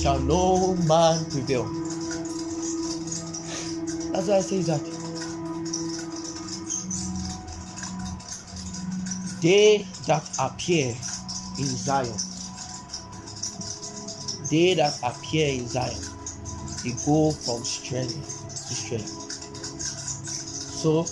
[0.00, 1.64] shall no man prevail.
[4.12, 4.82] That's why I say that.
[9.42, 10.96] They that appear
[11.58, 12.16] in Zion,
[14.50, 16.02] they that appear in Zion,
[16.82, 19.30] they go from strength to strength.
[20.62, 21.04] So,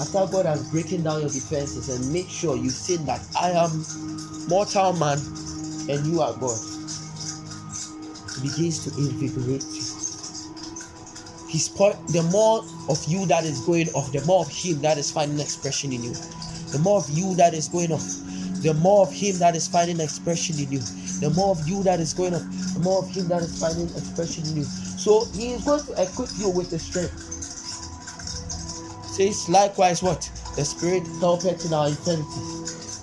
[0.00, 3.84] after God has broken down your defenses and make sure you say that I am
[4.48, 5.18] mortal man
[5.90, 6.58] and you are God,
[8.42, 9.82] begins to invigorate you.
[11.48, 14.98] His point the more of you that is going off the more of him that
[14.98, 16.12] is finding expression in you.
[16.70, 18.04] The more of you that is going off
[18.62, 20.80] the more of him that is finding expression in you.
[21.20, 22.42] The more of you that is going off
[22.74, 24.64] the more of him that is finding expression in you.
[24.64, 27.27] So he is going to equip you with the strength
[29.18, 32.98] says likewise what the spirit helpeth in our infirmities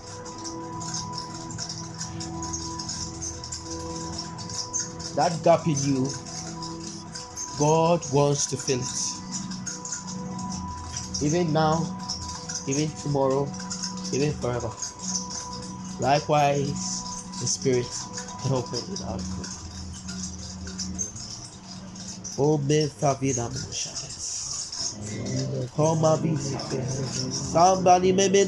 [5.15, 6.07] that gap in you
[7.57, 9.11] God wants to fill it.
[11.23, 11.87] Even now,
[12.67, 13.47] even tomorrow,
[14.11, 14.69] even forever.
[16.01, 17.87] Likewise, the Spirit
[18.41, 19.21] can open it out.
[22.37, 22.89] Oh, me
[25.75, 26.05] Come
[27.31, 28.45] Somebody may be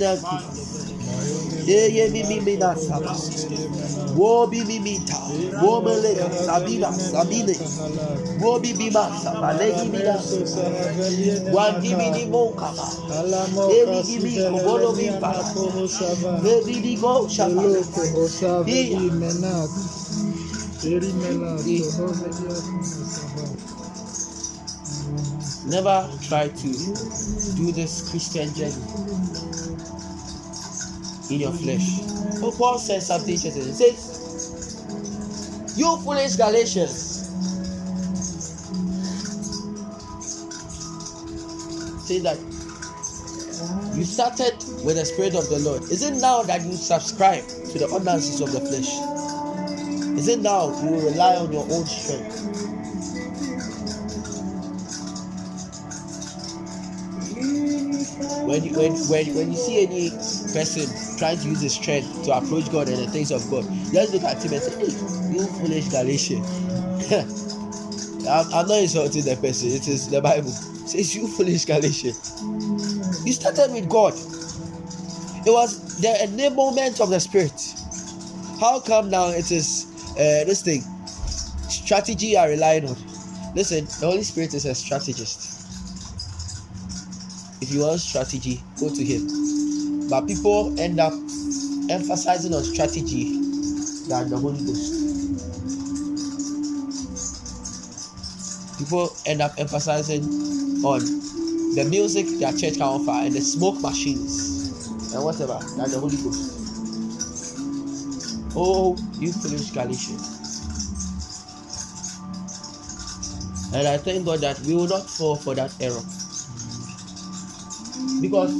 [1.65, 3.13] Ye ye mi mi mi na saba.
[4.15, 5.19] Wo bi mi ta.
[5.61, 6.13] Wo me le
[6.45, 7.55] sabina sabine.
[8.41, 8.89] Wo bi bi
[9.23, 10.15] saba le gi mi na.
[11.53, 12.87] Wan gi mi ni mo kaba.
[13.71, 15.31] E bi gi mi ko bolo mi pa.
[16.45, 17.61] E bi di go shaba.
[25.67, 26.67] Never try to
[27.57, 28.81] do this Christian journey
[31.29, 31.99] in your flesh.
[32.39, 33.63] So Paul says something interesting.
[33.63, 34.23] He says,
[35.75, 37.15] You foolish Galatians.
[42.07, 42.37] Say that
[43.97, 44.55] you started
[44.85, 45.83] with the Spirit of the Lord.
[45.91, 48.89] Is it now that you subscribe to the ordinances of the flesh?
[50.17, 52.66] Is it now you rely on your own strength?
[58.47, 60.09] When you when when, when you see any
[60.53, 60.87] person
[61.17, 64.23] trying to use his strength to approach God and the things of God, just look
[64.23, 66.43] at him and say, Hey, you foolish Galatian.
[68.27, 70.49] I'm, I'm not insulting the person, it is the Bible.
[70.49, 72.15] It says you foolish Galatian.
[73.25, 74.13] You started with God.
[75.45, 77.75] It was the enablement of the spirit.
[78.59, 80.81] How come now it is uh, this thing?
[81.69, 82.95] Strategy are relying on.
[83.55, 85.46] Listen, the Holy Spirit is a strategist.
[87.59, 90.09] If you want strategy, go to him.
[90.09, 91.13] But people end up
[91.89, 93.33] emphasizing on strategy
[94.07, 94.93] than the Holy Ghost.
[98.77, 100.23] People end up emphasizing
[100.85, 100.99] on
[101.73, 106.17] the music their church can offer and the smoke machines and whatever than the Holy
[106.17, 106.53] Ghost.
[108.55, 110.33] Oh, you foolish Galatians.
[113.73, 116.01] And I thank God that we will not fall for that error.
[118.21, 118.53] Because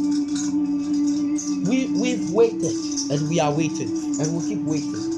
[1.67, 2.75] we we've waited
[3.11, 3.89] and we are waiting
[4.19, 5.13] and we'll keep waiting.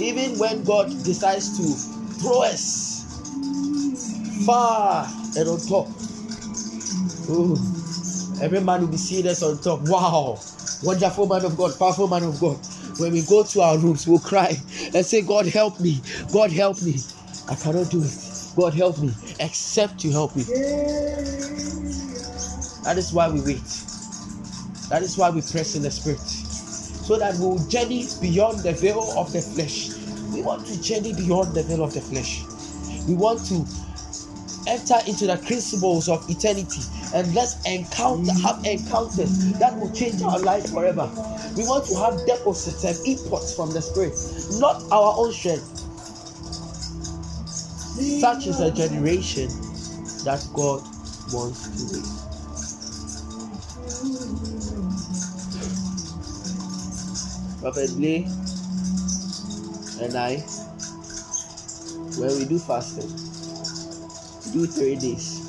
[0.00, 1.64] Even when God decides to
[2.20, 2.94] throw us
[4.44, 5.06] far
[5.36, 5.88] and on top.
[7.30, 7.56] Ooh,
[8.42, 9.80] every man will be seeing us on top.
[9.88, 10.38] Wow,
[10.82, 12.58] wonderful man of God, powerful man of God.
[12.98, 14.56] When we go to our rooms, we'll cry
[14.94, 16.00] and say, God help me,
[16.32, 16.96] God help me.
[17.48, 18.14] I cannot do it.
[18.56, 20.44] God help me, except you help me.
[22.84, 23.84] That is why we wait.
[24.88, 26.20] That is why we press in the spirit.
[26.20, 29.90] So that we will journey beyond the veil of the flesh.
[30.32, 32.42] We want to journey beyond the veil of the flesh.
[33.08, 33.66] We want to
[34.66, 36.80] enter into the principles of eternity
[37.14, 41.10] and let's encounter have encounters that will change our life forever.
[41.56, 44.14] We want to have deposits and imports from the spirit,
[44.60, 45.86] not our own strength.
[48.20, 49.48] Such is a generation
[50.24, 50.82] that God
[51.32, 52.23] wants to raise.
[57.72, 58.26] Lee
[60.02, 60.36] and I,
[62.18, 63.08] when we do fasting,
[64.52, 65.40] do three days.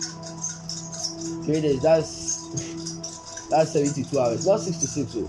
[1.46, 5.28] Three days, that's that's 72 hours, not 66, so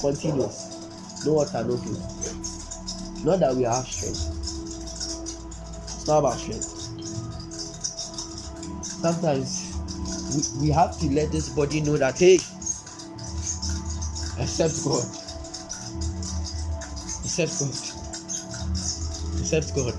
[0.00, 1.24] continuous.
[1.26, 3.24] No water, no food.
[3.24, 4.30] Not that we have strength.
[5.82, 6.70] It's not about strength.
[8.84, 12.36] Sometimes we, we have to let this body know that hey,
[14.40, 15.19] accept God.
[17.40, 19.40] Accept God.
[19.40, 19.94] Accept God.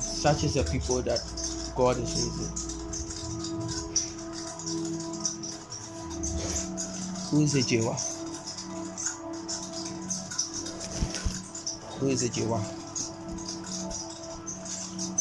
[0.00, 1.20] Such is the people that
[1.76, 2.52] God is raising.
[7.30, 7.94] Who is a Jewa?
[12.00, 12.60] Who is a Jewa?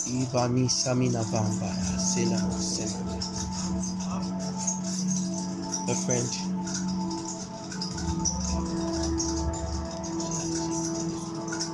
[0.07, 3.03] Ibani Samina Bamba Sela Sela.
[5.89, 6.56] A friend.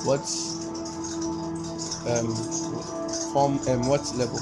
[0.04, 0.22] What
[2.08, 2.36] um
[3.32, 4.40] from um what level?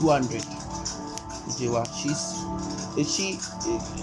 [0.00, 0.42] 200.
[1.56, 1.86] Jewa.
[1.94, 2.44] She's
[2.98, 3.34] is she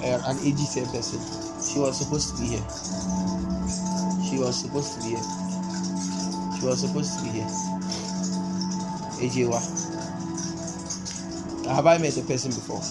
[0.04, 1.20] uh, an AGCM person?
[1.62, 2.66] She was supposed to be here.
[4.30, 5.24] She was supposed to be here.
[6.60, 7.48] She was supposed to be here.
[9.20, 9.60] Ejewa.
[11.68, 12.82] Have I met the person before?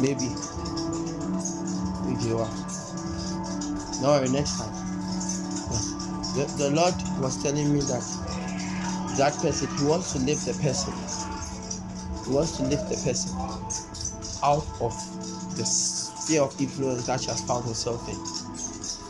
[0.00, 0.28] Maybe.
[2.12, 2.77] Ejewa.
[4.02, 4.72] Don't worry, next time.
[6.34, 8.04] The, the Lord was telling me that
[9.18, 10.94] that person, He wants to lift the person.
[12.26, 13.32] He wants to lift the person
[14.42, 14.94] out of
[15.56, 18.16] the sphere of influence that she has found herself in.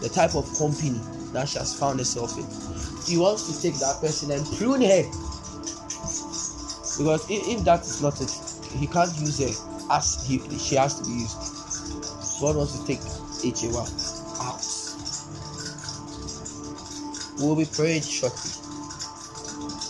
[0.03, 1.01] The type of company
[1.33, 2.47] that she has found herself in.
[3.07, 5.05] He wants to take that person and prune her.
[6.99, 8.31] Because if, if that is not it,
[8.79, 11.39] he can't use her as he, she has to be used.
[12.41, 14.08] God wants to take HA1.
[17.39, 18.51] We'll be praying shortly.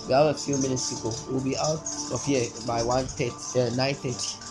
[0.07, 1.15] We have a few minutes to go.
[1.31, 1.81] We'll be out
[2.13, 3.31] of here by 1 30,
[3.61, 4.49] uh, 9 30.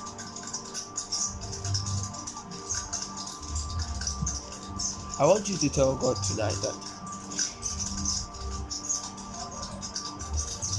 [5.20, 6.74] I want you to tell God tonight that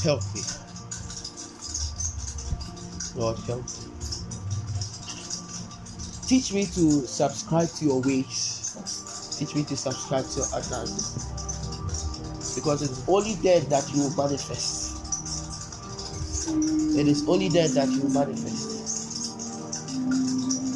[0.04, 0.42] help me.
[3.20, 3.88] Lord, help me.
[6.26, 9.36] Teach me to subscribe to your ways.
[9.38, 11.27] Teach me to subscribe to your utterances.
[12.58, 14.98] Because it's only there that you will manifest.
[16.98, 18.66] It is only there that you will manifest.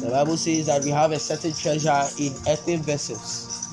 [0.01, 3.67] The Bible says that we have a certain treasure in earthen vessels.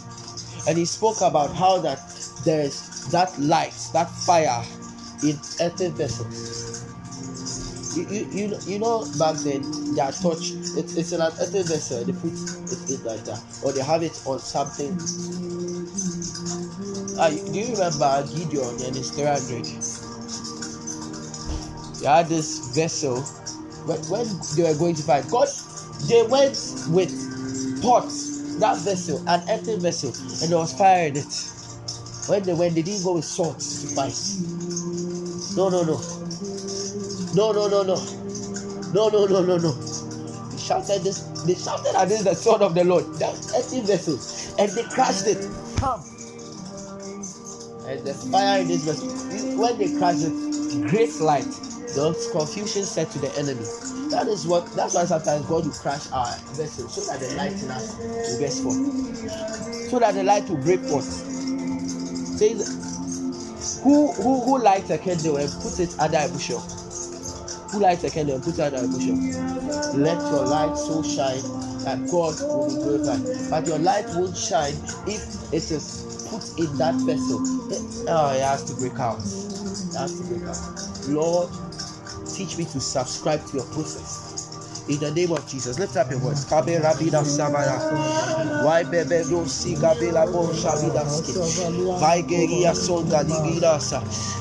[0.67, 2.01] And he spoke about how that
[2.45, 4.65] there is that light, that fire
[5.23, 6.83] in earthen vessels.
[7.97, 9.63] You, you, you, know, you know back then
[9.95, 13.83] their touch it, it's an earthen vessel they put it in like that or they
[13.83, 14.95] have it on something
[17.21, 19.67] ah, do you remember Gideon and his 300
[22.01, 23.21] they had this vessel
[23.87, 24.27] when, when
[24.57, 25.49] they were going to fight God
[26.09, 26.59] they went
[26.91, 27.13] with
[27.83, 30.11] pots that vessel an earthen vessel
[30.43, 31.47] and there was fire in it
[32.29, 34.15] When they went, they didn't go with swords to fight.
[35.57, 36.01] No, no, no.
[37.35, 37.97] No, no, no, no.
[38.95, 39.73] No, no, no, no, no.
[39.73, 41.21] They shouted this.
[41.47, 43.05] They shouted against the sword of the Lord.
[43.19, 45.49] That empty vessels, and they crushed it.
[45.79, 46.05] Come.
[47.91, 49.09] And the fire in vessel.
[49.59, 50.33] When they crash it,
[50.91, 51.43] great light.
[51.43, 53.67] The confusion said to the enemy.
[54.11, 54.73] That is what.
[54.77, 58.39] That's why sometimes God will crash our vessel so that the light in us will
[58.39, 59.91] get forth.
[59.91, 61.03] So that the light will break forth.
[62.39, 66.61] Says, who who who lights a candle and puts it under a bushel?
[66.61, 69.17] Who lights a candle and puts it under a bushel?
[69.99, 71.43] Let your light so shine
[71.83, 73.51] that God will be glorified.
[73.51, 74.75] But your light won't shine
[75.09, 76.10] if it is
[76.41, 77.39] put in that vessel.
[78.09, 79.19] oh, it has to break out.
[79.19, 81.09] It has to break out.
[81.09, 81.51] Lord,
[82.33, 84.87] teach me to subscribe to your process.
[84.89, 86.45] In the name of Jesus, lift up your voice.
[86.45, 86.81] Kabe.
[88.65, 89.75] Why bebe si.
[92.01, 92.75] Vai geria.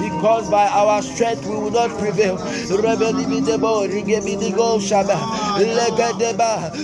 [0.00, 2.38] Because by our strength we will not prevail.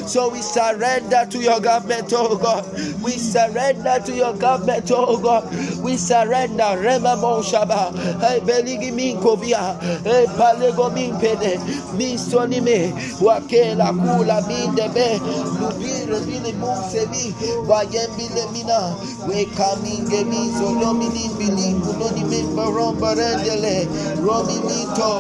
[0.07, 2.65] So we surrender to your government, oh God.
[3.03, 5.49] We surrender to your government, oh God.
[5.83, 6.77] We surrender.
[6.81, 7.93] Rema Moshaba.
[8.21, 9.81] Hey, Beligi Minkovia.
[10.03, 11.59] Hey, Palego Mimpede.
[11.97, 12.93] Misonime.
[13.21, 15.19] Wakela Kula Mindebe.
[15.61, 17.33] Lubire Bili Musemi.
[17.67, 18.97] Wayembile Mina.
[19.27, 23.89] We coming gemi solomini bili kuloni membaron barendele
[24.25, 25.13] rominito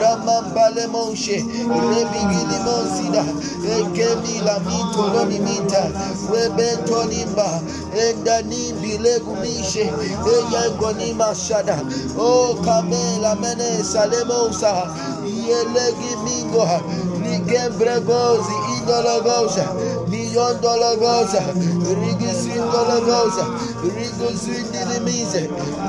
[0.00, 1.36] ramambale monshe
[1.90, 3.24] rebigili monsida
[3.76, 5.82] ekemi lamito lonimita
[6.32, 7.48] webentonimba
[8.04, 9.84] endanimbilegumishe
[10.34, 11.76] eyengonimashada
[12.18, 13.68] o kamela mene
[18.76, 19.66] idologosha
[20.34, 21.40] Yondolagosa,
[22.00, 23.44] Rigisindolagosa,
[23.96, 25.40] Rigosindinimisa,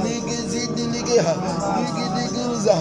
[0.03, 1.33] Nigizindinigaha,
[1.81, 2.75] Nigidiguza,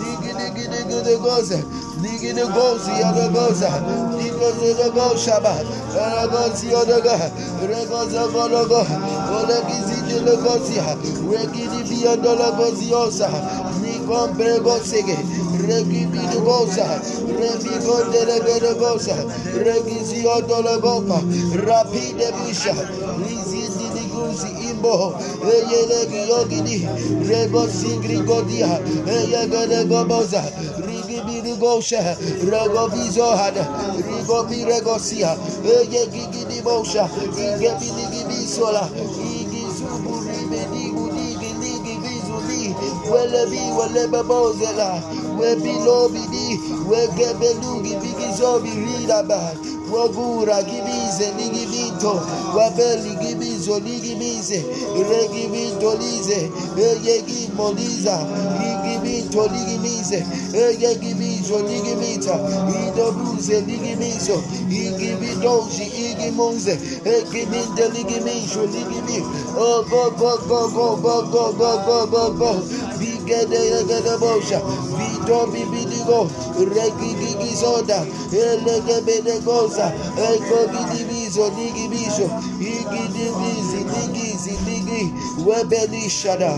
[0.00, 1.58] Nigidigidigosa,
[2.00, 3.70] Nigidigosi Yodogosa,
[4.16, 5.54] Nigosodogoshaba,
[5.94, 7.16] Ragosi Yodoga,
[7.68, 8.80] Ragosavologo,
[9.36, 10.96] Olegizindilogosia,
[11.30, 13.28] Regidi Biondologosiosha,
[14.10, 15.16] Rombre Bosige,
[15.68, 17.00] Regi Bidubosa,
[17.38, 19.14] Regi Bondelebe Bosa,
[19.54, 21.22] Regi Zio Dolebopa,
[21.64, 22.74] Rapide Bisha,
[23.22, 25.14] Lizzie Diguzi Imbo,
[25.44, 26.88] Eyelegi Yogidi,
[27.28, 30.42] Rebo Singri Godia, Eyagade Gobosa,
[30.84, 32.02] Rigi Bidugosha,
[32.50, 33.62] Ragovizo Hada,
[33.94, 37.08] Rigo Biregosia, Eyegigi Bosha,
[37.38, 38.90] Igebi Digibisola,
[43.12, 44.90] Wele bi wele bebo zela
[53.78, 54.64] ligimize
[55.10, 56.50] regibito lize
[56.86, 58.16] eyegi moliza
[58.70, 60.18] igibito ligimize
[60.54, 62.34] eyegibizo ligimita
[62.86, 64.36] idobuze ligimizo
[64.70, 66.72] igibidoji igimunze
[67.14, 69.18] egiminde ligimisho ligimi
[69.58, 72.52] oh go go go go go go go go go go
[75.30, 76.26] Robi Bidigo,
[76.58, 82.26] Regi Gigizoda, Elege Bedegoza, Ego Gidibizo, Nigibizo,
[82.58, 85.12] Igi Divizi, Nigizi, Nigi,
[85.46, 86.52] Webelishada.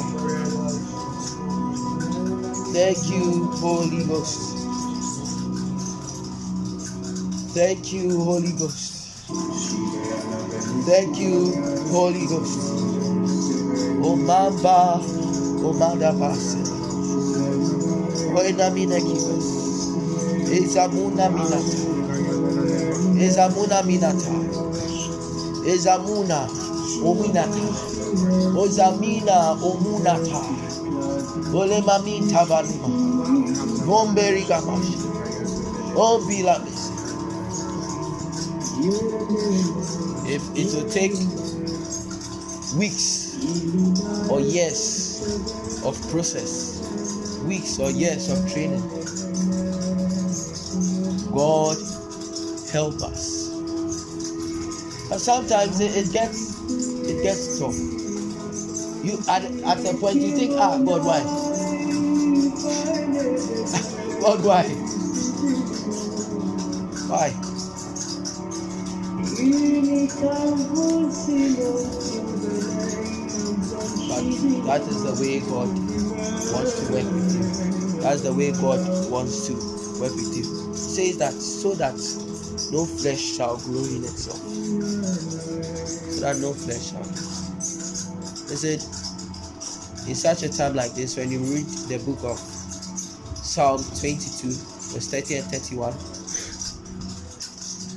[2.72, 4.40] Thank you, Holy Ghost.
[7.54, 8.92] Thank you, Holy Ghost.
[10.86, 11.52] Thank you,
[11.90, 12.58] Holy Ghost.
[14.00, 14.98] Omamba,
[15.62, 16.81] Omanda Pastor.
[18.36, 19.46] Oina mina kibas.
[20.52, 21.78] Ezamuna minata.
[23.20, 24.30] Ezamuna minata.
[25.66, 26.48] Ezamuna
[27.04, 27.64] ominata.
[28.58, 30.38] Ozamina omunata.
[31.54, 32.88] Ole mamita valima.
[33.86, 34.92] Bomberi gamash.
[35.94, 36.56] Ombila
[40.24, 41.12] If it will take
[42.76, 43.36] weeks
[44.30, 45.20] or years
[45.84, 46.71] of process,
[47.46, 48.82] weeks or years of training,
[51.32, 51.76] God
[52.72, 53.64] help us.
[55.08, 56.60] But sometimes it, it gets
[57.08, 57.74] it gets tough.
[59.04, 61.22] You at at a point you think, ah, God, why?
[64.20, 64.64] God, why?
[67.08, 67.34] Why?
[74.08, 74.22] But
[74.66, 75.68] that is the way God
[76.52, 78.00] wants to work with you.
[78.00, 78.80] That's the way God
[79.10, 79.54] wants to
[80.00, 80.44] work with you.
[80.74, 81.94] Says that so that
[82.72, 84.38] no flesh shall grow in itself.
[84.38, 87.06] So that no flesh shall.
[88.48, 88.80] Listen,
[90.08, 95.08] in such a time like this, when you read the book of Psalm 22, verse
[95.08, 95.94] 30 and 31,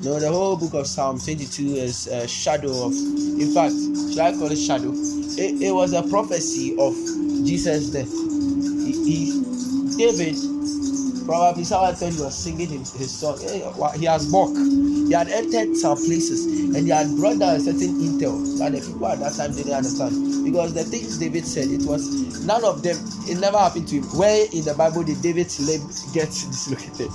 [0.03, 4.34] no, the whole book of Psalm 22 is a shadow of, in fact, should I
[4.34, 4.91] call it shadow?
[4.93, 6.93] It, it was a prophecy of
[7.45, 8.11] Jesus' death.
[8.11, 9.45] He, he
[9.97, 10.35] David,
[11.26, 13.39] probably someone thought he was singing his, his song.
[13.43, 14.57] Eh, he has mocked.
[14.57, 18.81] He had entered some places and he had brought down a certain intel that the
[18.81, 20.43] people at that time didn't understand.
[20.43, 22.97] Because the things David said, it was none of them,
[23.27, 24.03] it never happened to him.
[24.17, 25.81] Where in the Bible did David's leg
[26.13, 27.11] get dislocated?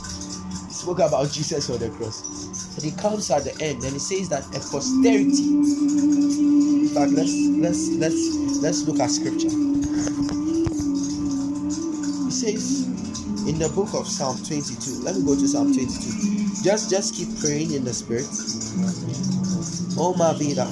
[0.66, 2.74] He spoke about Jesus on the cross.
[2.74, 5.44] But he comes at the end and he says that a posterity.
[5.44, 9.80] In fact, let's let's let's let's look at scripture.
[12.55, 15.02] In the book of Psalm 22.
[15.02, 16.62] Let me go to Psalm 22.
[16.64, 18.27] Just just keep praying in the spirit.
[19.97, 20.66] Oh my vida.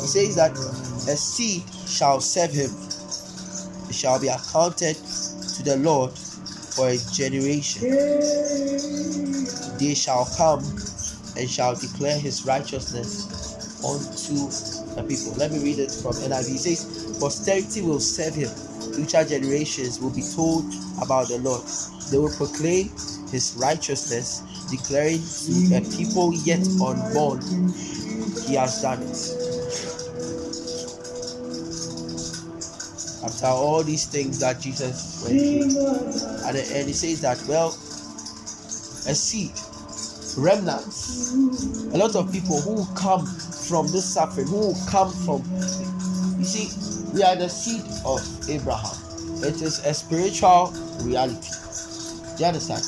[0.00, 2.70] He says that a seed shall serve him.
[3.88, 7.82] It shall be accounted to the Lord for a generation.
[9.78, 10.64] They shall come
[11.36, 13.26] and shall declare his righteousness
[13.84, 14.34] unto
[14.94, 15.32] the people.
[15.36, 16.54] Let me read it from NIV.
[16.54, 18.48] It says, Posterity will serve him,
[18.94, 20.64] future generations will be told
[21.02, 21.62] about the Lord.
[22.10, 22.88] They will proclaim
[23.30, 27.40] his righteousness, declaring to a people yet unborn,
[28.48, 29.50] he has done it.
[33.22, 39.14] After all these things that Jesus went through, the end, he says that, well, a
[39.14, 39.52] seed,
[40.38, 41.32] remnants,
[41.92, 45.44] a lot of people who come from this suffering, who come from,
[46.38, 48.96] you see, we are the seed of Abraham.
[49.42, 50.72] It is a spiritual
[51.02, 51.50] reality.
[52.36, 52.84] Do you understand?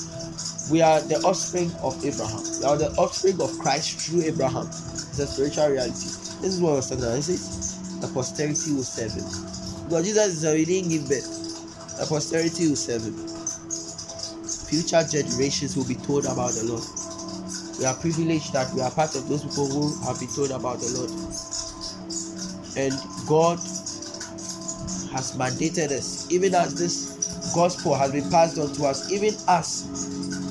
[0.70, 2.42] We are the offspring of Abraham.
[2.60, 4.66] We are the offspring of Christ through Abraham.
[4.66, 6.06] It's a spiritual reality.
[6.40, 7.18] This is what I was talking about.
[7.18, 9.24] It says the posterity will serve him.
[9.88, 11.98] Because Jesus is already didn't give birth.
[11.98, 13.16] The posterity will serve him.
[14.70, 16.84] Future generations will be told about the Lord.
[17.78, 20.80] We are privileged that we are part of those people who have been told about
[20.80, 21.10] the Lord.
[22.76, 22.94] And
[23.28, 23.58] God
[25.12, 29.84] has mandated us, even as this gospel has been passed on to us, even us,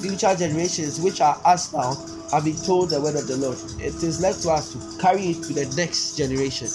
[0.01, 1.95] future generations, which are us now,
[2.31, 3.57] have been told the word of the Lord.
[3.79, 6.67] It is left to us to carry it to the next generation.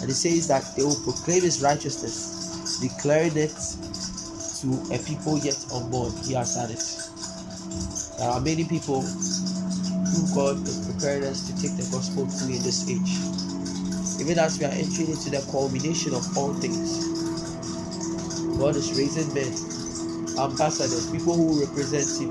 [0.00, 3.54] And it says that they will proclaim his righteousness, declaring it
[4.60, 6.12] to a people yet unborn.
[6.24, 6.84] He has done it.
[8.18, 12.62] There are many people who God is preparing us to take the gospel to in
[12.62, 13.33] this age.
[14.24, 17.12] Even as we are entering into the culmination of all things,
[18.56, 19.52] God is raising men,
[20.40, 22.30] ambassadors, people who represent Him,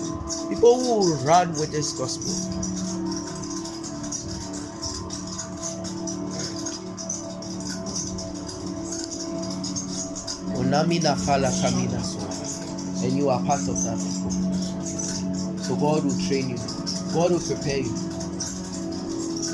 [0.50, 2.34] people who will run with this gospel.
[11.26, 11.70] Fala so,
[13.06, 14.00] and you are part of that.
[15.62, 16.58] So God will train you,
[17.14, 18.13] God will prepare you,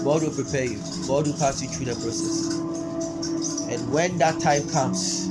[0.04, 2.60] God will prepare you, God will pass you through the process.
[3.70, 5.28] And when that time comes,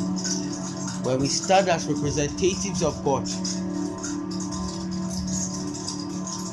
[1.05, 3.27] when we stand as representatives of God,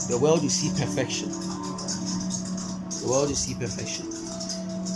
[0.10, 1.30] the world will see perfection.
[2.90, 4.06] The world will see perfection.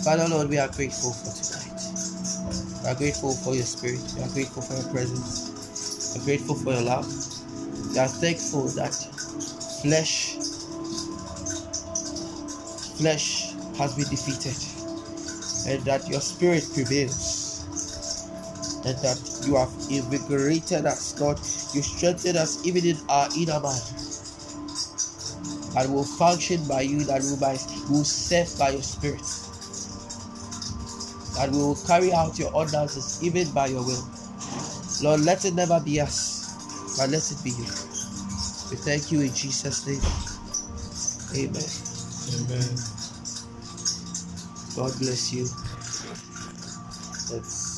[0.03, 1.81] Father Lord, we are grateful for tonight.
[2.83, 4.01] We are grateful for your spirit.
[4.15, 6.15] We are grateful for your presence.
[6.15, 7.07] We are grateful for your love.
[7.91, 8.93] We are thankful that
[9.81, 10.28] flesh
[12.99, 14.59] flesh has been defeated
[15.71, 17.63] and that your spirit prevails
[18.85, 21.37] and that you have invigorated us lord
[21.73, 23.81] you strengthen us even in our inner man
[25.77, 27.57] and will function by you that we by
[27.89, 29.23] will serve by your spirit
[31.39, 34.03] that we will carry out your ordinances even by your will.
[35.01, 37.65] Lord let it never be us but let it be you.
[38.69, 40.01] We thank you in jesus name.
[41.45, 41.88] Amen
[42.29, 42.75] Amen.
[44.75, 45.45] God bless you.
[47.31, 47.68] Let's